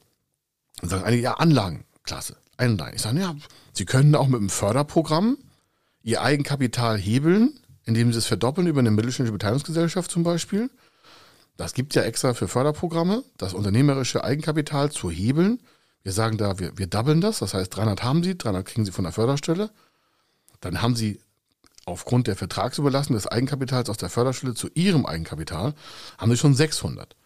Dann 0.81 0.91
sagen 0.91 1.03
einige, 1.03 1.23
ja, 1.23 1.35
Anlagenklasse, 1.35 2.37
Einleihen. 2.57 2.95
Ich 2.95 3.03
sage, 3.03 3.19
ja, 3.19 3.35
Sie 3.73 3.85
könnten 3.85 4.15
auch 4.15 4.29
mit 4.29 4.39
einem 4.39 4.51
Förderprogramm 4.51 5.39
Ihr 6.05 6.23
Eigenkapital 6.23 6.99
hebeln, 6.99 7.59
indem 7.85 8.13
Sie 8.13 8.19
es 8.19 8.27
verdoppeln 8.27 8.69
über 8.69 8.79
eine 8.79 8.93
mittelständische 8.93 9.33
Beteiligungsgesellschaft 9.33 10.13
zum 10.13 10.23
Beispiel. 10.23 10.71
Das 11.57 11.75
gibt 11.75 11.97
ja 11.97 12.03
extra 12.03 12.33
für 12.33 12.47
Förderprogramme, 12.47 13.25
das 13.39 13.55
unternehmerische 13.55 14.23
Eigenkapital 14.23 14.93
zu 14.93 15.11
hebeln 15.11 15.59
wir 16.07 16.13
sagen 16.13 16.37
da, 16.37 16.61
wir, 16.61 16.79
wir 16.79 16.87
doublen 16.87 17.21
das, 17.21 17.41
das 17.41 17.53
heißt 17.53 17.75
300 17.75 18.05
haben 18.05 18.23
Sie, 18.23 18.39
300 18.39 18.65
kriegen 18.65 18.85
Sie 18.85 18.93
von 18.93 19.03
der 19.03 19.13
Förderstelle. 19.13 19.71
Dann 20.61 20.81
haben 20.81 20.95
Sie 20.95 21.19
aufgrund 21.85 22.29
der 22.29 22.37
Vertragsüberlassung 22.37 23.17
des 23.17 23.27
Eigenkapitals 23.27 23.91
aus 23.91 23.97
der 23.97 24.09
Förderstelle 24.09 24.55
zu 24.55 24.69
Ihrem 24.75 25.05
Eigenkapital, 25.05 25.75
haben 26.17 26.31
Sie 26.31 26.37
schon 26.37 26.55
600. 26.55 27.17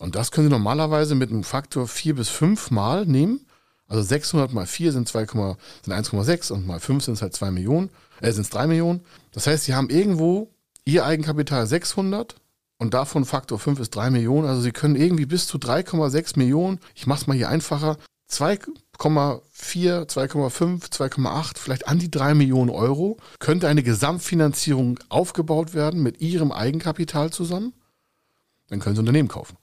Und 0.00 0.16
das 0.16 0.32
können 0.32 0.48
Sie 0.48 0.52
normalerweise 0.52 1.14
mit 1.14 1.30
einem 1.30 1.44
Faktor 1.44 1.88
4 1.88 2.16
bis 2.16 2.28
5 2.28 2.70
mal 2.72 3.06
nehmen. 3.06 3.46
Also 3.88 4.02
600 4.02 4.52
mal 4.52 4.66
4 4.66 4.92
sind, 4.92 5.08
sind 5.08 5.26
1,6 5.26 6.52
und 6.52 6.66
mal 6.66 6.78
5 6.78 7.04
sind 7.04 7.14
es 7.14 7.22
halt 7.22 7.34
2 7.34 7.52
Millionen, 7.52 7.88
äh, 8.20 8.32
sind 8.32 8.42
es 8.42 8.50
3 8.50 8.66
Millionen. 8.66 9.00
Das 9.32 9.46
heißt, 9.46 9.64
Sie 9.64 9.74
haben 9.74 9.88
irgendwo 9.88 10.50
Ihr 10.84 11.06
Eigenkapital 11.06 11.66
600 11.66 12.36
und 12.82 12.94
davon 12.94 13.24
Faktor 13.24 13.60
5 13.60 13.78
ist 13.78 13.90
3 13.90 14.10
Millionen. 14.10 14.48
Also 14.48 14.60
Sie 14.60 14.72
können 14.72 14.96
irgendwie 14.96 15.24
bis 15.24 15.46
zu 15.46 15.56
3,6 15.56 16.36
Millionen, 16.36 16.80
ich 16.96 17.06
mache 17.06 17.20
es 17.20 17.26
mal 17.28 17.36
hier 17.36 17.48
einfacher, 17.48 17.96
2,4, 18.28 19.40
2,5, 20.08 20.90
2,8, 20.90 21.58
vielleicht 21.58 21.86
an 21.86 22.00
die 22.00 22.10
3 22.10 22.34
Millionen 22.34 22.70
Euro, 22.70 23.18
könnte 23.38 23.68
eine 23.68 23.84
Gesamtfinanzierung 23.84 24.98
aufgebaut 25.10 25.74
werden 25.74 26.02
mit 26.02 26.20
Ihrem 26.20 26.50
Eigenkapital 26.50 27.30
zusammen. 27.30 27.72
Dann 28.68 28.80
können 28.80 28.96
Sie 28.96 29.00
Unternehmen 29.00 29.28
kaufen. 29.28 29.56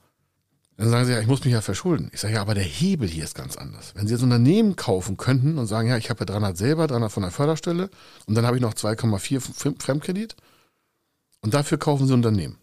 Dann 0.78 0.88
sagen 0.88 1.04
Sie, 1.04 1.12
ja, 1.12 1.20
ich 1.20 1.26
muss 1.26 1.44
mich 1.44 1.52
ja 1.52 1.60
verschulden. 1.60 2.10
Ich 2.14 2.20
sage, 2.20 2.32
ja, 2.34 2.40
aber 2.40 2.54
der 2.54 2.64
Hebel 2.64 3.06
hier 3.06 3.24
ist 3.24 3.34
ganz 3.34 3.58
anders. 3.58 3.92
Wenn 3.96 4.06
Sie 4.06 4.14
jetzt 4.14 4.22
Unternehmen 4.22 4.76
kaufen 4.76 5.18
könnten 5.18 5.58
und 5.58 5.66
sagen, 5.66 5.88
ja, 5.88 5.98
ich 5.98 6.08
habe 6.08 6.20
ja 6.20 6.26
300 6.26 6.56
selber, 6.56 6.86
300 6.86 7.12
von 7.12 7.22
der 7.22 7.32
Förderstelle 7.32 7.90
und 8.24 8.34
dann 8.34 8.46
habe 8.46 8.56
ich 8.56 8.62
noch 8.62 8.72
2,4 8.72 9.78
Fremdkredit 9.78 10.36
und 11.42 11.52
dafür 11.52 11.76
kaufen 11.76 12.06
Sie 12.06 12.14
Unternehmen 12.14 12.56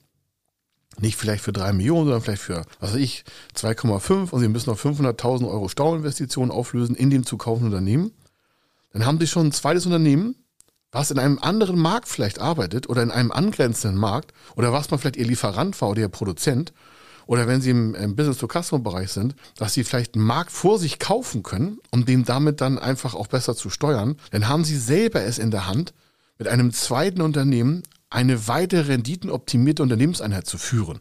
nicht 1.01 1.17
vielleicht 1.17 1.43
für 1.43 1.53
drei 1.53 1.73
Millionen, 1.73 2.05
sondern 2.05 2.21
vielleicht 2.21 2.41
für, 2.41 2.65
was 2.79 2.93
weiß 2.93 2.99
ich, 2.99 3.23
2,5 3.55 4.31
und 4.31 4.39
Sie 4.39 4.47
müssen 4.47 4.69
noch 4.69 4.79
500.000 4.79 5.47
Euro 5.47 5.69
Stauinvestitionen 5.69 6.51
auflösen 6.51 6.95
in 6.95 7.09
dem 7.09 7.25
zu 7.25 7.37
kaufenden 7.37 7.73
Unternehmen, 7.73 8.11
dann 8.93 9.05
haben 9.05 9.19
Sie 9.19 9.27
schon 9.27 9.47
ein 9.47 9.51
zweites 9.51 9.85
Unternehmen, 9.85 10.35
was 10.91 11.11
in 11.11 11.19
einem 11.19 11.39
anderen 11.39 11.77
Markt 11.77 12.07
vielleicht 12.07 12.39
arbeitet 12.39 12.89
oder 12.89 13.03
in 13.03 13.11
einem 13.11 13.31
angrenzenden 13.31 13.99
Markt 13.99 14.33
oder 14.55 14.73
was 14.73 14.89
man 14.89 14.99
vielleicht 14.99 15.17
Ihr 15.17 15.25
Lieferant 15.25 15.79
war 15.81 15.89
oder 15.89 16.01
Ihr 16.01 16.09
Produzent 16.09 16.73
oder 17.27 17.45
wenn 17.45 17.61
Sie 17.61 17.69
im, 17.69 17.93
im 17.93 18.15
Business-to-Customer-Bereich 18.15 19.11
sind, 19.11 19.35
dass 19.57 19.73
Sie 19.73 19.83
vielleicht 19.83 20.15
einen 20.15 20.25
Markt 20.25 20.51
vor 20.51 20.79
sich 20.79 20.97
kaufen 20.97 21.43
können, 21.43 21.79
um 21.91 22.05
den 22.05 22.23
damit 22.23 22.61
dann 22.61 22.79
einfach 22.79 23.13
auch 23.13 23.27
besser 23.27 23.55
zu 23.55 23.69
steuern, 23.69 24.15
dann 24.31 24.47
haben 24.47 24.63
Sie 24.63 24.77
selber 24.77 25.21
es 25.21 25.37
in 25.37 25.51
der 25.51 25.67
Hand, 25.67 25.93
mit 26.39 26.47
einem 26.47 26.71
zweiten 26.71 27.21
Unternehmen 27.21 27.83
eine 28.09 28.47
weitere 28.47 28.81
renditenoptimierte 28.91 29.83
Unternehmenseinheit 29.83 30.47
zu 30.47 30.57
führen. 30.57 30.99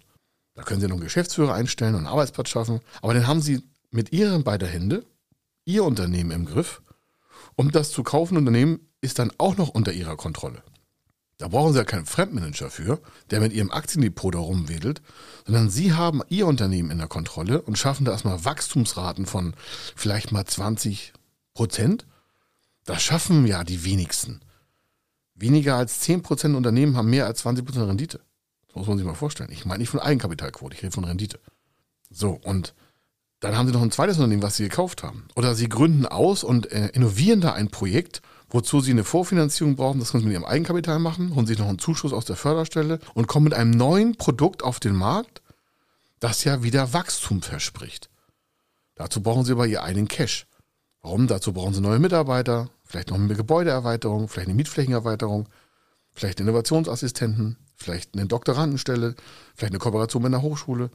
Da 0.54 0.62
können 0.62 0.80
Sie 0.80 0.86
noch 0.86 0.96
einen 0.96 1.04
Geschäftsführer 1.04 1.54
einstellen 1.54 1.94
und 1.94 2.00
einen 2.00 2.08
Arbeitsplatz 2.08 2.48
schaffen, 2.48 2.80
aber 3.02 3.14
dann 3.14 3.26
haben 3.26 3.42
Sie 3.42 3.62
mit 3.90 4.12
Ihren 4.12 4.42
beiden 4.44 4.68
Hände 4.68 5.04
Ihr 5.64 5.84
Unternehmen 5.84 6.30
im 6.30 6.46
Griff 6.46 6.82
und 7.56 7.74
das 7.74 7.90
zu 7.90 8.02
kaufende 8.02 8.38
Unternehmen 8.38 8.80
ist 9.00 9.18
dann 9.18 9.32
auch 9.38 9.56
noch 9.56 9.68
unter 9.68 9.92
Ihrer 9.92 10.16
Kontrolle. 10.16 10.62
Da 11.38 11.48
brauchen 11.48 11.72
Sie 11.72 11.78
ja 11.78 11.84
keinen 11.84 12.06
Fremdmanager 12.06 12.70
für, 12.70 13.00
der 13.30 13.40
mit 13.40 13.52
Ihrem 13.52 13.70
Aktiendepot 13.70 14.34
da 14.34 14.38
rumwedelt, 14.38 15.02
sondern 15.44 15.68
Sie 15.68 15.92
haben 15.92 16.22
Ihr 16.28 16.46
Unternehmen 16.46 16.90
in 16.90 16.98
der 16.98 17.08
Kontrolle 17.08 17.60
und 17.60 17.76
schaffen 17.76 18.06
da 18.06 18.12
erstmal 18.12 18.44
Wachstumsraten 18.44 19.26
von 19.26 19.54
vielleicht 19.94 20.32
mal 20.32 20.46
20 20.46 21.12
Prozent. 21.52 22.06
Das 22.84 23.02
schaffen 23.02 23.46
ja 23.46 23.64
die 23.64 23.84
wenigsten. 23.84 24.40
Weniger 25.36 25.76
als 25.76 26.02
10% 26.06 26.54
Unternehmen 26.54 26.96
haben 26.96 27.10
mehr 27.10 27.26
als 27.26 27.44
20% 27.44 27.86
Rendite. 27.86 28.20
Das 28.68 28.76
muss 28.76 28.86
man 28.86 28.98
sich 28.98 29.06
mal 29.06 29.14
vorstellen. 29.14 29.50
Ich 29.52 29.66
meine 29.66 29.80
nicht 29.80 29.90
von 29.90 30.00
Eigenkapitalquote, 30.00 30.74
ich 30.74 30.82
rede 30.82 30.92
von 30.92 31.04
Rendite. 31.04 31.38
So, 32.10 32.40
und 32.42 32.74
dann 33.40 33.56
haben 33.56 33.66
sie 33.66 33.74
noch 33.74 33.82
ein 33.82 33.90
zweites 33.90 34.16
Unternehmen, 34.16 34.42
was 34.42 34.56
sie 34.56 34.64
gekauft 34.64 35.02
haben. 35.02 35.28
Oder 35.36 35.54
sie 35.54 35.68
gründen 35.68 36.06
aus 36.06 36.42
und 36.42 36.72
äh, 36.72 36.88
innovieren 36.88 37.42
da 37.42 37.52
ein 37.52 37.68
Projekt, 37.68 38.22
wozu 38.48 38.80
sie 38.80 38.92
eine 38.92 39.04
Vorfinanzierung 39.04 39.76
brauchen. 39.76 40.00
Das 40.00 40.10
können 40.10 40.22
sie 40.22 40.28
mit 40.28 40.34
ihrem 40.34 40.46
Eigenkapital 40.46 40.98
machen, 40.98 41.34
holen 41.34 41.46
sich 41.46 41.58
noch 41.58 41.68
einen 41.68 41.78
Zuschuss 41.78 42.14
aus 42.14 42.24
der 42.24 42.36
Förderstelle 42.36 42.98
und 43.14 43.26
kommen 43.26 43.44
mit 43.44 43.54
einem 43.54 43.72
neuen 43.72 44.16
Produkt 44.16 44.62
auf 44.64 44.80
den 44.80 44.94
Markt, 44.94 45.42
das 46.18 46.44
ja 46.44 46.62
wieder 46.62 46.94
Wachstum 46.94 47.42
verspricht. 47.42 48.08
Dazu 48.94 49.22
brauchen 49.22 49.44
sie 49.44 49.52
aber 49.52 49.66
ihr 49.66 49.82
eigenen 49.82 50.08
Cash. 50.08 50.46
Warum? 51.02 51.26
Dazu 51.26 51.52
brauchen 51.52 51.74
sie 51.74 51.82
neue 51.82 51.98
Mitarbeiter, 51.98 52.70
vielleicht 52.86 53.10
noch 53.10 53.18
eine 53.18 53.34
Gebäudeerweiterung, 53.34 54.28
vielleicht 54.28 54.48
eine 54.48 54.56
Mietflächenerweiterung, 54.56 55.48
vielleicht 56.12 56.40
Innovationsassistenten, 56.40 57.58
vielleicht 57.74 58.14
eine 58.14 58.26
Doktorandenstelle, 58.26 59.14
vielleicht 59.54 59.72
eine 59.72 59.78
Kooperation 59.78 60.22
mit 60.22 60.32
einer 60.32 60.42
Hochschule. 60.42 60.90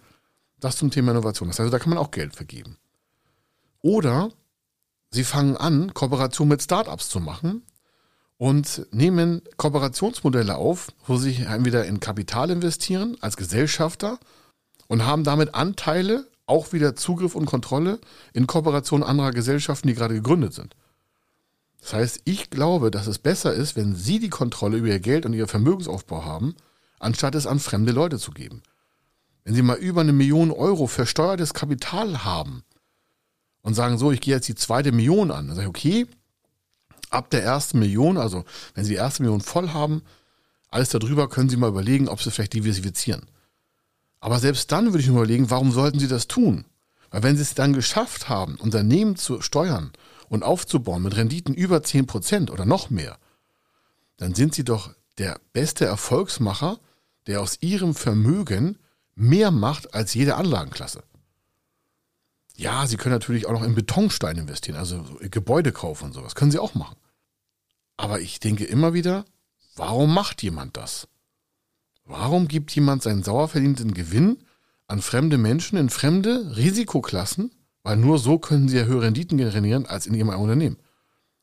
Das 0.60 0.78
zum 0.78 0.92
Thema 0.92 1.12
Innovation. 1.12 1.50
Das 1.50 1.60
heißt, 1.60 1.72
da 1.72 1.80
kann 1.80 1.90
man 1.90 1.98
auch 1.98 2.12
Geld 2.12 2.36
vergeben. 2.36 2.78
Oder 3.82 4.32
sie 5.10 5.24
fangen 5.24 5.58
an, 5.58 5.94
Kooperation 5.94 6.48
mit 6.48 6.62
Startups 6.62 7.10
zu 7.10 7.20
machen 7.20 7.64
und 8.38 8.88
nehmen 8.92 9.42
Kooperationsmodelle 9.58 10.56
auf, 10.56 10.92
wo 11.06 11.18
sie 11.18 11.44
entweder 11.44 11.86
in 11.86 12.00
Kapital 12.00 12.50
investieren 12.50 13.18
als 13.22 13.38
Gesellschafter 13.38 14.20
und 14.88 15.06
haben 15.06 15.24
damit 15.24 15.56
Anteile, 15.56 16.28
auch 16.46 16.74
wieder 16.74 16.96
Zugriff 16.96 17.36
und 17.36 17.46
Kontrolle 17.46 18.00
in 18.34 18.46
Kooperation 18.46 19.04
anderer 19.04 19.32
Gesellschaften, 19.32 19.88
die 19.88 19.94
gerade 19.94 20.16
gegründet 20.16 20.54
sind. 20.54 20.76
Das 21.82 21.94
heißt, 21.94 22.22
ich 22.26 22.50
glaube, 22.50 22.92
dass 22.92 23.08
es 23.08 23.18
besser 23.18 23.54
ist, 23.54 23.76
wenn 23.76 23.96
Sie 23.96 24.20
die 24.20 24.30
Kontrolle 24.30 24.78
über 24.78 24.88
Ihr 24.88 25.00
Geld 25.00 25.26
und 25.26 25.34
Ihr 25.34 25.48
Vermögensaufbau 25.48 26.24
haben, 26.24 26.56
anstatt 27.00 27.36
es 27.36 27.48
an 27.48 27.60
fremde 27.60 27.92
Leute 27.92 28.20
zu 28.20 28.32
geben. 28.32 28.62
Wenn 29.44 29.56
Sie 29.56 29.64
mal 29.64 29.78
über 29.78 30.02
eine 30.02 30.14
Million 30.14 30.52
Euro 30.52 30.86
versteuertes 30.86 31.54
Kapital 31.54 32.24
haben 32.24 32.64
und 33.64 33.74
sagen, 33.74 33.98
so, 33.98 34.12
ich 34.12 34.22
gehe 34.22 34.36
jetzt 34.36 34.48
die 34.48 34.56
zweite 34.56 34.92
Million 34.92 35.32
an, 35.32 35.48
dann 35.48 35.56
sage 35.56 35.68
ich, 35.68 35.70
okay, 35.70 36.08
ab 37.10 37.32
der 37.32 37.44
ersten 37.44 37.80
Million, 37.80 38.18
also 38.18 38.46
wenn 38.76 38.86
Sie 38.86 38.92
die 38.92 38.98
erste 38.98 39.24
Million 39.24 39.42
voll 39.42 39.70
haben, 39.70 40.04
alles 40.70 40.90
darüber 40.90 41.28
können 41.28 41.50
Sie 41.50 41.58
mal 41.58 41.70
überlegen, 41.70 42.08
ob 42.08 42.22
Sie 42.22 42.30
vielleicht 42.30 42.54
diversifizieren. 42.54 43.26
Aber 44.20 44.38
selbst 44.38 44.72
dann 44.72 44.86
würde 44.86 45.00
ich 45.00 45.08
mir 45.08 45.18
überlegen, 45.18 45.50
warum 45.50 45.72
sollten 45.72 46.00
Sie 46.00 46.08
das 46.08 46.28
tun? 46.28 46.66
Weil 47.10 47.24
wenn 47.24 47.36
Sie 47.36 47.42
es 47.42 47.56
dann 47.56 47.74
geschafft 47.74 48.30
haben, 48.30 48.56
Unternehmen 48.56 49.16
zu 49.16 49.42
steuern 49.42 49.92
und 50.32 50.44
aufzubauen 50.44 51.04
mit 51.04 51.18
Renditen 51.18 51.54
über 51.54 51.80
10% 51.80 52.52
oder 52.52 52.66
noch 52.66 52.90
mehr, 52.90 53.18
dann 54.16 54.34
sind 54.34 54.56
Sie 54.56 54.64
doch 54.64 54.96
der 55.18 55.42
beste 55.52 55.84
Erfolgsmacher, 55.84 56.80
der 57.28 57.42
aus 57.42 57.58
Ihrem 57.60 57.94
Vermögen 57.94 58.78
mehr 59.14 59.52
macht 59.52 59.94
als 59.94 60.14
jede 60.14 60.36
Anlagenklasse. 60.36 61.04
Ja, 62.56 62.88
Sie 62.88 62.96
können 62.96 63.14
natürlich 63.14 63.46
auch 63.46 63.52
noch 63.52 63.64
in 63.64 63.76
Betonstein 63.76 64.38
investieren, 64.38 64.78
also 64.78 65.04
Gebäude 65.20 65.74
kaufen 65.74 66.06
und 66.06 66.14
sowas. 66.14 66.34
Können 66.34 66.52
Sie 66.52 66.60
auch 66.60 66.76
machen. 66.76 66.96
Aber 67.98 68.22
ich 68.22 68.40
denke 68.40 68.64
immer 68.64 68.94
wieder, 68.94 69.26
warum 69.76 70.14
macht 70.14 70.42
jemand 70.44 70.78
das? 70.78 71.10
Warum 72.06 72.48
gibt 72.48 72.74
jemand 72.74 73.04
seinen 73.04 73.24
sauer 73.24 73.50
verdienten 73.50 73.94
Gewinn 73.94 74.38
an 74.88 75.02
fremde 75.02 75.38
Menschen 75.38 75.78
in 75.78 75.90
fremde 75.90 76.56
Risikoklassen? 76.56 77.52
Weil 77.84 77.98
nur 77.98 78.20
so 78.20 78.38
können 78.38 78.70
sie 78.70 78.78
ja 78.78 78.84
höhere 78.84 79.04
Renditen 79.04 79.38
generieren 79.38 79.86
als 79.86 80.08
in 80.08 80.14
ihrem 80.14 80.30
Unternehmen. 80.30 80.78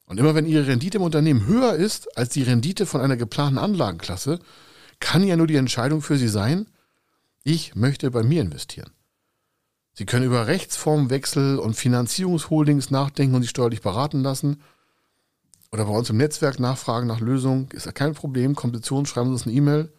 Und 0.07 0.18
immer 0.18 0.35
wenn 0.35 0.46
ihre 0.46 0.66
Rendite 0.66 0.98
im 0.98 1.05
Unternehmen 1.05 1.46
höher 1.46 1.74
ist 1.74 2.16
als 2.16 2.31
die 2.31 2.42
Rendite 2.42 2.87
von 2.87 3.01
einer 3.01 3.16
geplanten 3.16 3.59
Anlagenklasse, 3.59 4.38
kann 5.01 5.22
ja 5.22 5.37
nur 5.37 5.46
die 5.46 5.57
Entscheidung 5.57 6.01
für 6.01 6.16
sie 6.16 6.29
sein, 6.29 6.66
ich 7.44 7.74
möchte 7.74 8.11
bei 8.11 8.22
mir 8.22 8.42
investieren. 8.42 8.90
Sie 9.92 10.07
können 10.07 10.27
über 10.27 10.46
Rechtsformwechsel 10.46 11.59
und 11.59 11.74
Finanzierungsholdings 11.74 12.90
nachdenken 12.90 13.35
und 13.35 13.42
sich 13.42 13.51
steuerlich 13.51 13.83
beraten 13.83 14.22
lassen. 14.22 14.62
Oder 15.72 15.87
bei 15.87 15.90
uns 15.92 16.09
im 16.09 16.18
Netzwerk 16.18 16.61
nachfragen 16.61 17.07
nach 17.07 17.20
Lösungen. 17.20 17.68
Ist 17.72 17.87
ja 17.87 17.92
kein 17.92 18.14
Problem. 18.14 18.55
Komposition, 18.55 19.07
schreiben 19.07 19.29
Sie 19.29 19.33
uns 19.33 19.46
eine 19.46 19.55
E-Mail. 19.57 19.92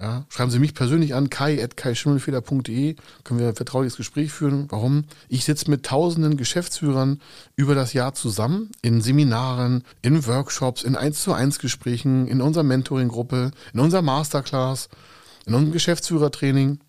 Ja, 0.00 0.26
schreiben 0.28 0.50
Sie 0.50 0.58
mich 0.58 0.74
persönlich 0.74 1.14
an, 1.14 1.30
kai.kaischimmelfeder.de, 1.30 2.96
können 3.22 3.38
wir 3.38 3.48
ein 3.48 3.54
vertrauliches 3.54 3.96
Gespräch 3.96 4.32
führen. 4.32 4.66
Warum? 4.70 5.04
Ich 5.28 5.44
sitze 5.44 5.70
mit 5.70 5.86
tausenden 5.86 6.36
Geschäftsführern 6.36 7.20
über 7.54 7.76
das 7.76 7.92
Jahr 7.92 8.12
zusammen, 8.12 8.70
in 8.82 9.00
Seminaren, 9.00 9.84
in 10.02 10.26
Workshops, 10.26 10.82
in 10.82 10.96
1 10.96 11.22
zu 11.22 11.32
1 11.32 11.60
Gesprächen, 11.60 12.26
in 12.26 12.40
unserer 12.40 12.64
Mentoring-Gruppe, 12.64 13.52
in 13.72 13.80
unserer 13.80 14.02
Masterclass, 14.02 14.88
in 15.46 15.54
unserem 15.54 15.72
Geschäftsführertraining. 15.72 16.80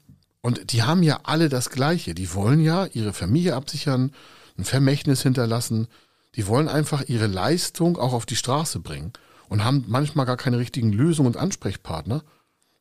Und 0.42 0.74
die 0.74 0.82
haben 0.82 1.04
ja 1.04 1.20
alle 1.24 1.48
das 1.48 1.70
Gleiche. 1.70 2.16
Die 2.16 2.34
wollen 2.34 2.60
ja 2.60 2.88
ihre 2.88 3.14
Familie 3.14 3.56
absichern, 3.56 4.14
ein 4.58 4.64
Vermächtnis 4.64 5.22
hinterlassen. 5.22 5.88
Die 6.36 6.48
wollen 6.48 6.68
einfach 6.68 7.04
ihre 7.08 7.28
Leistung 7.28 7.98
auch 7.98 8.14
auf 8.14 8.26
die 8.26 8.36
Straße 8.36 8.80
bringen 8.80 9.14
und 9.48 9.64
haben 9.64 9.86
manchmal 9.88 10.26
gar 10.26 10.38
keine 10.38 10.58
richtigen 10.58 10.92
Lösungen 10.92 11.28
und 11.28 11.38
Ansprechpartner 11.38 12.24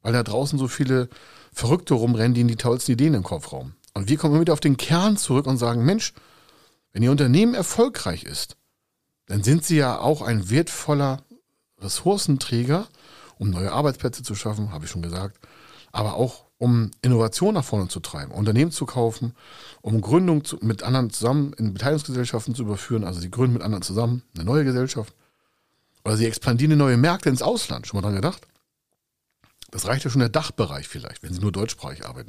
weil 0.05 0.13
da 0.13 0.23
draußen 0.23 0.59
so 0.59 0.69
viele 0.69 1.09
Verrückte 1.53 1.95
rumrennen, 1.95 2.35
die 2.35 2.43
in 2.43 2.49
die 2.49 2.57
tollsten 2.57 2.93
Ideen 2.93 3.15
im 3.15 3.25
Kopf 3.25 3.53
rauben. 3.53 3.75
Und 3.95 4.09
wir 4.09 4.19
kommen 4.19 4.39
wieder 4.39 4.53
auf 4.53 4.61
den 4.61 4.77
Kern 4.77 5.17
zurück 5.17 5.47
und 5.47 5.57
sagen, 5.57 5.85
Mensch, 5.85 6.13
wenn 6.93 7.03
Ihr 7.03 7.11
Unternehmen 7.11 7.55
erfolgreich 7.55 8.25
ist, 8.25 8.57
dann 9.27 9.43
sind 9.43 9.65
Sie 9.65 9.77
ja 9.77 9.99
auch 9.99 10.21
ein 10.21 10.51
wertvoller 10.51 11.23
Ressourcenträger, 11.81 12.87
um 13.39 13.51
neue 13.51 13.73
Arbeitsplätze 13.73 14.23
zu 14.23 14.35
schaffen, 14.35 14.73
habe 14.73 14.85
ich 14.85 14.91
schon 14.91 15.03
gesagt, 15.03 15.39
aber 15.91 16.15
auch 16.15 16.45
um 16.59 16.91
Innovation 17.03 17.55
nach 17.55 17.65
vorne 17.65 17.89
zu 17.89 18.01
treiben, 18.01 18.31
Unternehmen 18.31 18.71
zu 18.71 18.85
kaufen, 18.85 19.35
um 19.81 20.01
Gründung 20.01 20.45
zu, 20.45 20.59
mit 20.61 20.83
anderen 20.83 21.11
zusammen 21.11 21.53
in 21.55 21.73
Beteiligungsgesellschaften 21.73 22.55
zu 22.55 22.63
überführen, 22.63 23.05
also 23.05 23.21
Sie 23.21 23.31
gründen 23.31 23.55
mit 23.55 23.63
anderen 23.63 23.83
zusammen 23.83 24.23
eine 24.35 24.45
neue 24.45 24.65
Gesellschaft. 24.65 25.15
Oder 26.05 26.19
Sie 26.19 26.27
expandieren 26.27 26.73
in 26.73 26.79
neue 26.79 26.99
Märkte 26.99 27.31
ins 27.31 27.41
Ausland. 27.41 27.87
Schon 27.87 27.99
mal 27.99 28.03
dran 28.03 28.15
gedacht? 28.15 28.47
Das 29.75 29.89
reicht 29.89 30.05
ja 30.05 30.11
schon 30.11 30.21
der 30.21 30.29
Dachbereich 30.29 30.87
vielleicht, 30.87 31.25
wenn 31.25 31.33
Sie 31.33 31.41
nur 31.41 31.51
deutschsprachig 31.51 32.07
arbeiten. 32.07 32.29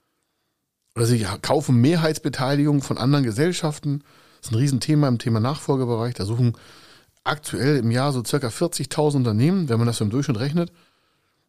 Oder 0.96 1.06
Sie 1.06 1.24
kaufen 1.44 1.76
Mehrheitsbeteiligung 1.80 2.82
von 2.82 2.98
anderen 2.98 3.24
Gesellschaften. 3.24 4.00
Das 4.42 4.48
ist 4.48 4.52
ein 4.52 4.58
Riesenthema 4.58 5.08
im 5.08 5.20
Thema 5.20 5.40
Nachfolgebereich. 5.40 6.16
Da 6.16 6.26
suchen 6.26 6.58
aktuell 7.24 7.78
im 7.78 7.92
Jahr 7.92 8.14
so 8.14 8.24
circa 8.26 8.48
40.000 8.48 9.18
Unternehmen, 9.18 9.70
wenn 9.70 9.78
man 9.78 9.86
das 9.86 10.02
im 10.02 10.10
Durchschnitt 10.10 10.40
rechnet. 10.40 10.72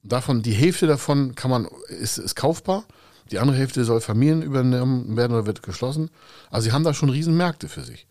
Davon, 0.02 0.42
die 0.42 0.52
Hälfte 0.52 0.86
davon 0.86 1.34
kann 1.34 1.50
man, 1.50 1.66
ist, 1.88 2.18
ist 2.18 2.36
kaufbar. 2.36 2.84
Die 3.30 3.38
andere 3.38 3.56
Hälfte 3.56 3.82
soll 3.86 4.02
Familien 4.02 4.42
übernommen 4.42 5.16
werden 5.16 5.32
oder 5.32 5.46
wird 5.46 5.62
geschlossen. 5.62 6.10
Also 6.50 6.66
sie 6.66 6.72
haben 6.72 6.84
da 6.84 6.92
schon 6.92 7.08
Riesenmärkte 7.08 7.68
für 7.68 7.84
sich. 7.84 8.06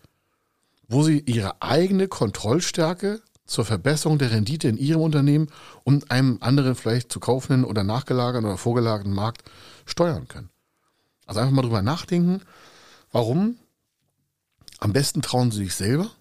Wo 0.87 1.03
sie 1.03 1.19
ihre 1.19 1.61
eigene 1.61 2.07
Kontrollstärke 2.07 3.21
zur 3.45 3.65
Verbesserung 3.65 4.17
der 4.17 4.31
Rendite 4.31 4.67
in 4.67 4.77
Ihrem 4.77 5.01
Unternehmen 5.01 5.47
und 5.83 6.11
einem 6.11 6.37
anderen 6.41 6.75
vielleicht 6.75 7.11
zu 7.11 7.19
kaufenden 7.19 7.63
oder 7.63 7.83
nachgelagerten 7.83 8.47
oder 8.47 8.57
vorgelagerten 8.57 9.13
Markt 9.13 9.43
steuern 9.85 10.27
können. 10.27 10.49
Also 11.25 11.39
einfach 11.39 11.53
mal 11.53 11.61
drüber 11.61 11.81
nachdenken, 11.81 12.41
warum. 13.11 13.57
Am 14.79 14.93
besten 14.93 15.21
trauen 15.21 15.51
Sie 15.51 15.63
sich 15.63 15.75
selber. 15.75 16.11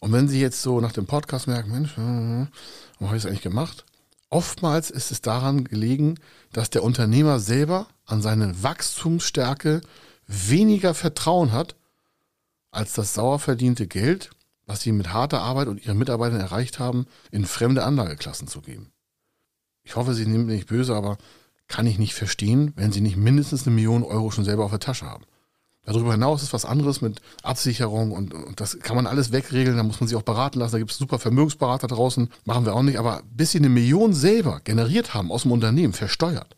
Und 0.00 0.12
wenn 0.12 0.28
Sie 0.28 0.40
jetzt 0.40 0.62
so 0.62 0.80
nach 0.80 0.92
dem 0.92 1.06
Podcast 1.06 1.46
merken, 1.46 1.70
Mensch, 1.70 1.96
warum 1.96 2.48
habe 3.00 3.16
ich 3.16 3.22
das 3.22 3.26
eigentlich 3.26 3.42
gemacht? 3.42 3.84
Oftmals 4.30 4.90
ist 4.90 5.10
es 5.10 5.22
daran 5.22 5.64
gelegen, 5.64 6.16
dass 6.52 6.70
der 6.70 6.84
Unternehmer 6.84 7.40
selber 7.40 7.86
an 8.04 8.20
seine 8.20 8.62
Wachstumsstärke 8.62 9.80
weniger 10.26 10.94
Vertrauen 10.94 11.52
hat, 11.52 11.74
als 12.70 12.92
das 12.92 13.14
sauer 13.14 13.38
verdiente 13.38 13.86
Geld 13.86 14.30
was 14.68 14.82
sie 14.82 14.92
mit 14.92 15.12
harter 15.12 15.40
Arbeit 15.40 15.66
und 15.66 15.84
ihren 15.84 15.98
Mitarbeitern 15.98 16.38
erreicht 16.38 16.78
haben, 16.78 17.06
in 17.32 17.46
fremde 17.46 17.82
Anlageklassen 17.84 18.46
zu 18.46 18.60
geben. 18.60 18.92
Ich 19.82 19.96
hoffe, 19.96 20.12
Sie 20.12 20.26
nehmen 20.26 20.46
nicht 20.46 20.68
böse, 20.68 20.94
aber 20.94 21.16
kann 21.66 21.86
ich 21.86 21.98
nicht 21.98 22.14
verstehen, 22.14 22.74
wenn 22.76 22.92
Sie 22.92 23.00
nicht 23.00 23.16
mindestens 23.16 23.66
eine 23.66 23.74
Million 23.74 24.04
Euro 24.04 24.30
schon 24.30 24.44
selber 24.44 24.66
auf 24.66 24.70
der 24.70 24.80
Tasche 24.80 25.06
haben. 25.06 25.24
Darüber 25.86 26.12
hinaus 26.12 26.42
ist 26.42 26.52
was 26.52 26.66
anderes 26.66 27.00
mit 27.00 27.22
Absicherung 27.42 28.12
und, 28.12 28.34
und 28.34 28.60
das 28.60 28.78
kann 28.80 28.94
man 28.94 29.06
alles 29.06 29.32
wegregeln, 29.32 29.78
da 29.78 29.82
muss 29.82 30.00
man 30.00 30.08
sich 30.08 30.18
auch 30.18 30.22
beraten 30.22 30.58
lassen, 30.58 30.72
da 30.72 30.78
gibt 30.78 30.90
es 30.90 30.98
super 30.98 31.18
Vermögensberater 31.18 31.86
draußen, 31.86 32.28
machen 32.44 32.66
wir 32.66 32.74
auch 32.74 32.82
nicht, 32.82 32.98
aber 32.98 33.22
bis 33.34 33.52
Sie 33.52 33.58
eine 33.58 33.70
Million 33.70 34.12
selber 34.12 34.60
generiert 34.60 35.14
haben 35.14 35.32
aus 35.32 35.42
dem 35.42 35.52
Unternehmen, 35.52 35.94
versteuert, 35.94 36.56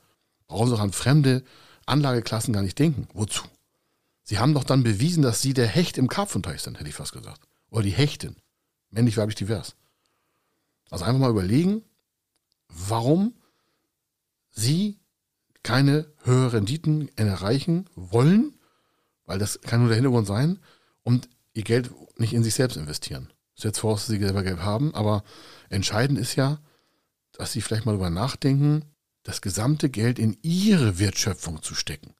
brauchen 0.49 0.69
Sie 0.69 0.75
auch 0.75 0.81
an 0.81 0.91
fremde 0.91 1.45
Anlageklassen 1.87 2.53
gar 2.53 2.63
nicht 2.63 2.81
denken. 2.81 3.07
Wozu? 3.15 3.45
Sie 4.25 4.41
haben 4.41 4.55
doch 4.55 4.65
dann 4.65 4.83
bewiesen, 4.83 5.23
dass 5.23 5.41
Sie 5.41 5.55
der 5.55 5.69
Hecht 5.69 5.97
im 5.97 6.09
Karpfenteich 6.09 6.61
sind, 6.61 6.81
hätte 6.81 6.89
ich 6.89 6.97
fast 6.97 7.13
gesagt. 7.13 7.41
Oder 7.71 7.85
die 7.85 7.91
Hechten. 7.91 8.37
Männlich, 8.91 9.17
weiblich, 9.17 9.37
divers. 9.37 9.77
Also 10.91 11.05
einfach 11.05 11.21
mal 11.21 11.31
überlegen, 11.31 11.83
warum 12.69 13.35
sie 14.51 14.99
keine 15.63 16.13
höheren 16.25 16.51
Renditen 16.51 17.17
erreichen 17.17 17.89
wollen, 17.95 18.59
weil 19.25 19.39
das 19.39 19.61
kann 19.61 19.81
nur 19.81 19.89
der 19.89 19.97
Hintergrund 19.97 20.27
sein, 20.27 20.59
und 21.03 21.29
ihr 21.53 21.63
Geld 21.63 21.91
nicht 22.19 22.33
in 22.33 22.43
sich 22.43 22.55
selbst 22.55 22.77
investieren. 22.77 23.33
Das 23.55 23.61
ist 23.61 23.65
jetzt 23.65 23.79
voraus, 23.81 24.07
dass 24.07 24.15
sie 24.15 24.19
selber 24.19 24.43
Geld 24.43 24.61
haben, 24.61 24.95
aber 24.95 25.23
entscheidend 25.69 26.19
ist 26.19 26.35
ja, 26.35 26.61
dass 27.33 27.53
sie 27.53 27.61
vielleicht 27.61 27.87
mal 27.87 27.93
darüber 27.93 28.11
nachdenken, 28.11 28.85
das 29.23 29.41
gesamte 29.41 29.91
Geld 29.91 30.19
in 30.19 30.37
ihre 30.43 30.99
Wertschöpfung 30.99 31.63
zu 31.63 31.75
stecken 31.75 32.15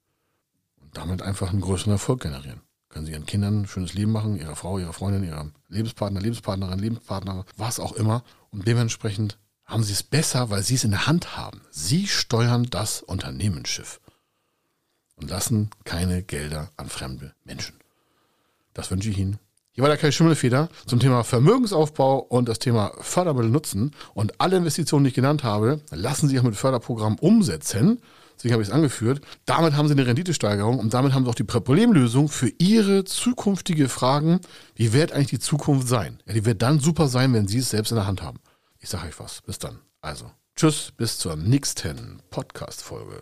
und 0.77 0.95
damit 0.97 1.21
einfach 1.21 1.51
einen 1.51 1.61
größeren 1.61 1.93
Erfolg 1.93 2.21
generieren 2.21 2.61
können 2.91 3.05
sie 3.05 3.13
ihren 3.13 3.25
Kindern 3.25 3.61
ein 3.61 3.67
schönes 3.67 3.93
Leben 3.93 4.11
machen, 4.11 4.37
ihrer 4.37 4.55
Frau, 4.55 4.77
ihrer 4.77 4.93
Freundin, 4.93 5.23
ihrem 5.23 5.53
Lebenspartner, 5.69 6.21
Lebenspartnerin, 6.21 6.79
Lebenspartner, 6.79 7.45
was 7.57 7.79
auch 7.79 7.93
immer. 7.93 8.23
Und 8.51 8.67
dementsprechend 8.67 9.37
haben 9.65 9.83
sie 9.83 9.93
es 9.93 10.03
besser, 10.03 10.49
weil 10.49 10.63
sie 10.63 10.75
es 10.75 10.83
in 10.83 10.91
der 10.91 11.07
Hand 11.07 11.37
haben. 11.37 11.61
Sie 11.71 12.07
steuern 12.07 12.67
das 12.69 13.01
Unternehmensschiff 13.01 14.01
und 15.15 15.29
lassen 15.29 15.69
keine 15.85 16.23
Gelder 16.23 16.71
an 16.75 16.89
fremde 16.89 17.33
Menschen. 17.45 17.75
Das 18.73 18.91
wünsche 18.91 19.09
ich 19.09 19.17
Ihnen. 19.17 19.39
Hier 19.73 19.83
war 19.83 19.89
der 19.89 19.97
Kai 19.97 20.11
Schimmelfeder 20.11 20.67
zum 20.85 20.99
Thema 20.99 21.23
Vermögensaufbau 21.23 22.19
und 22.19 22.49
das 22.49 22.59
Thema 22.59 22.91
Fördermittel 22.99 23.49
nutzen. 23.49 23.91
Und 24.13 24.41
alle 24.41 24.57
Investitionen, 24.57 25.05
die 25.05 25.09
ich 25.09 25.15
genannt 25.15 25.45
habe, 25.45 25.79
lassen 25.91 26.27
Sie 26.27 26.37
auch 26.39 26.43
mit 26.43 26.57
Förderprogramm 26.57 27.15
umsetzen. 27.15 28.01
Deswegen 28.41 28.53
habe 28.53 28.63
ich 28.63 28.69
es 28.69 28.73
angeführt. 28.73 29.21
Damit 29.45 29.73
haben 29.75 29.87
Sie 29.87 29.93
eine 29.93 30.07
Renditesteigerung 30.07 30.79
und 30.79 30.95
damit 30.95 31.13
haben 31.13 31.25
Sie 31.25 31.29
auch 31.29 31.35
die 31.35 31.43
Problemlösung 31.43 32.27
für 32.27 32.51
Ihre 32.57 33.03
zukünftige 33.03 33.87
Fragen. 33.87 34.39
Wie 34.73 34.93
wird 34.93 35.11
eigentlich 35.11 35.27
die 35.27 35.37
Zukunft 35.37 35.87
sein? 35.87 36.23
Ja, 36.25 36.33
die 36.33 36.45
wird 36.45 36.63
dann 36.63 36.79
super 36.79 37.07
sein, 37.07 37.35
wenn 37.35 37.47
Sie 37.47 37.59
es 37.59 37.69
selbst 37.69 37.91
in 37.91 37.97
der 37.97 38.07
Hand 38.07 38.23
haben. 38.23 38.39
Ich 38.79 38.89
sage 38.89 39.09
euch 39.09 39.19
was. 39.19 39.43
Bis 39.43 39.59
dann. 39.59 39.77
Also, 40.01 40.31
tschüss, 40.55 40.91
bis 40.97 41.19
zur 41.19 41.35
nächsten 41.35 42.23
Podcast-Folge. 42.31 43.21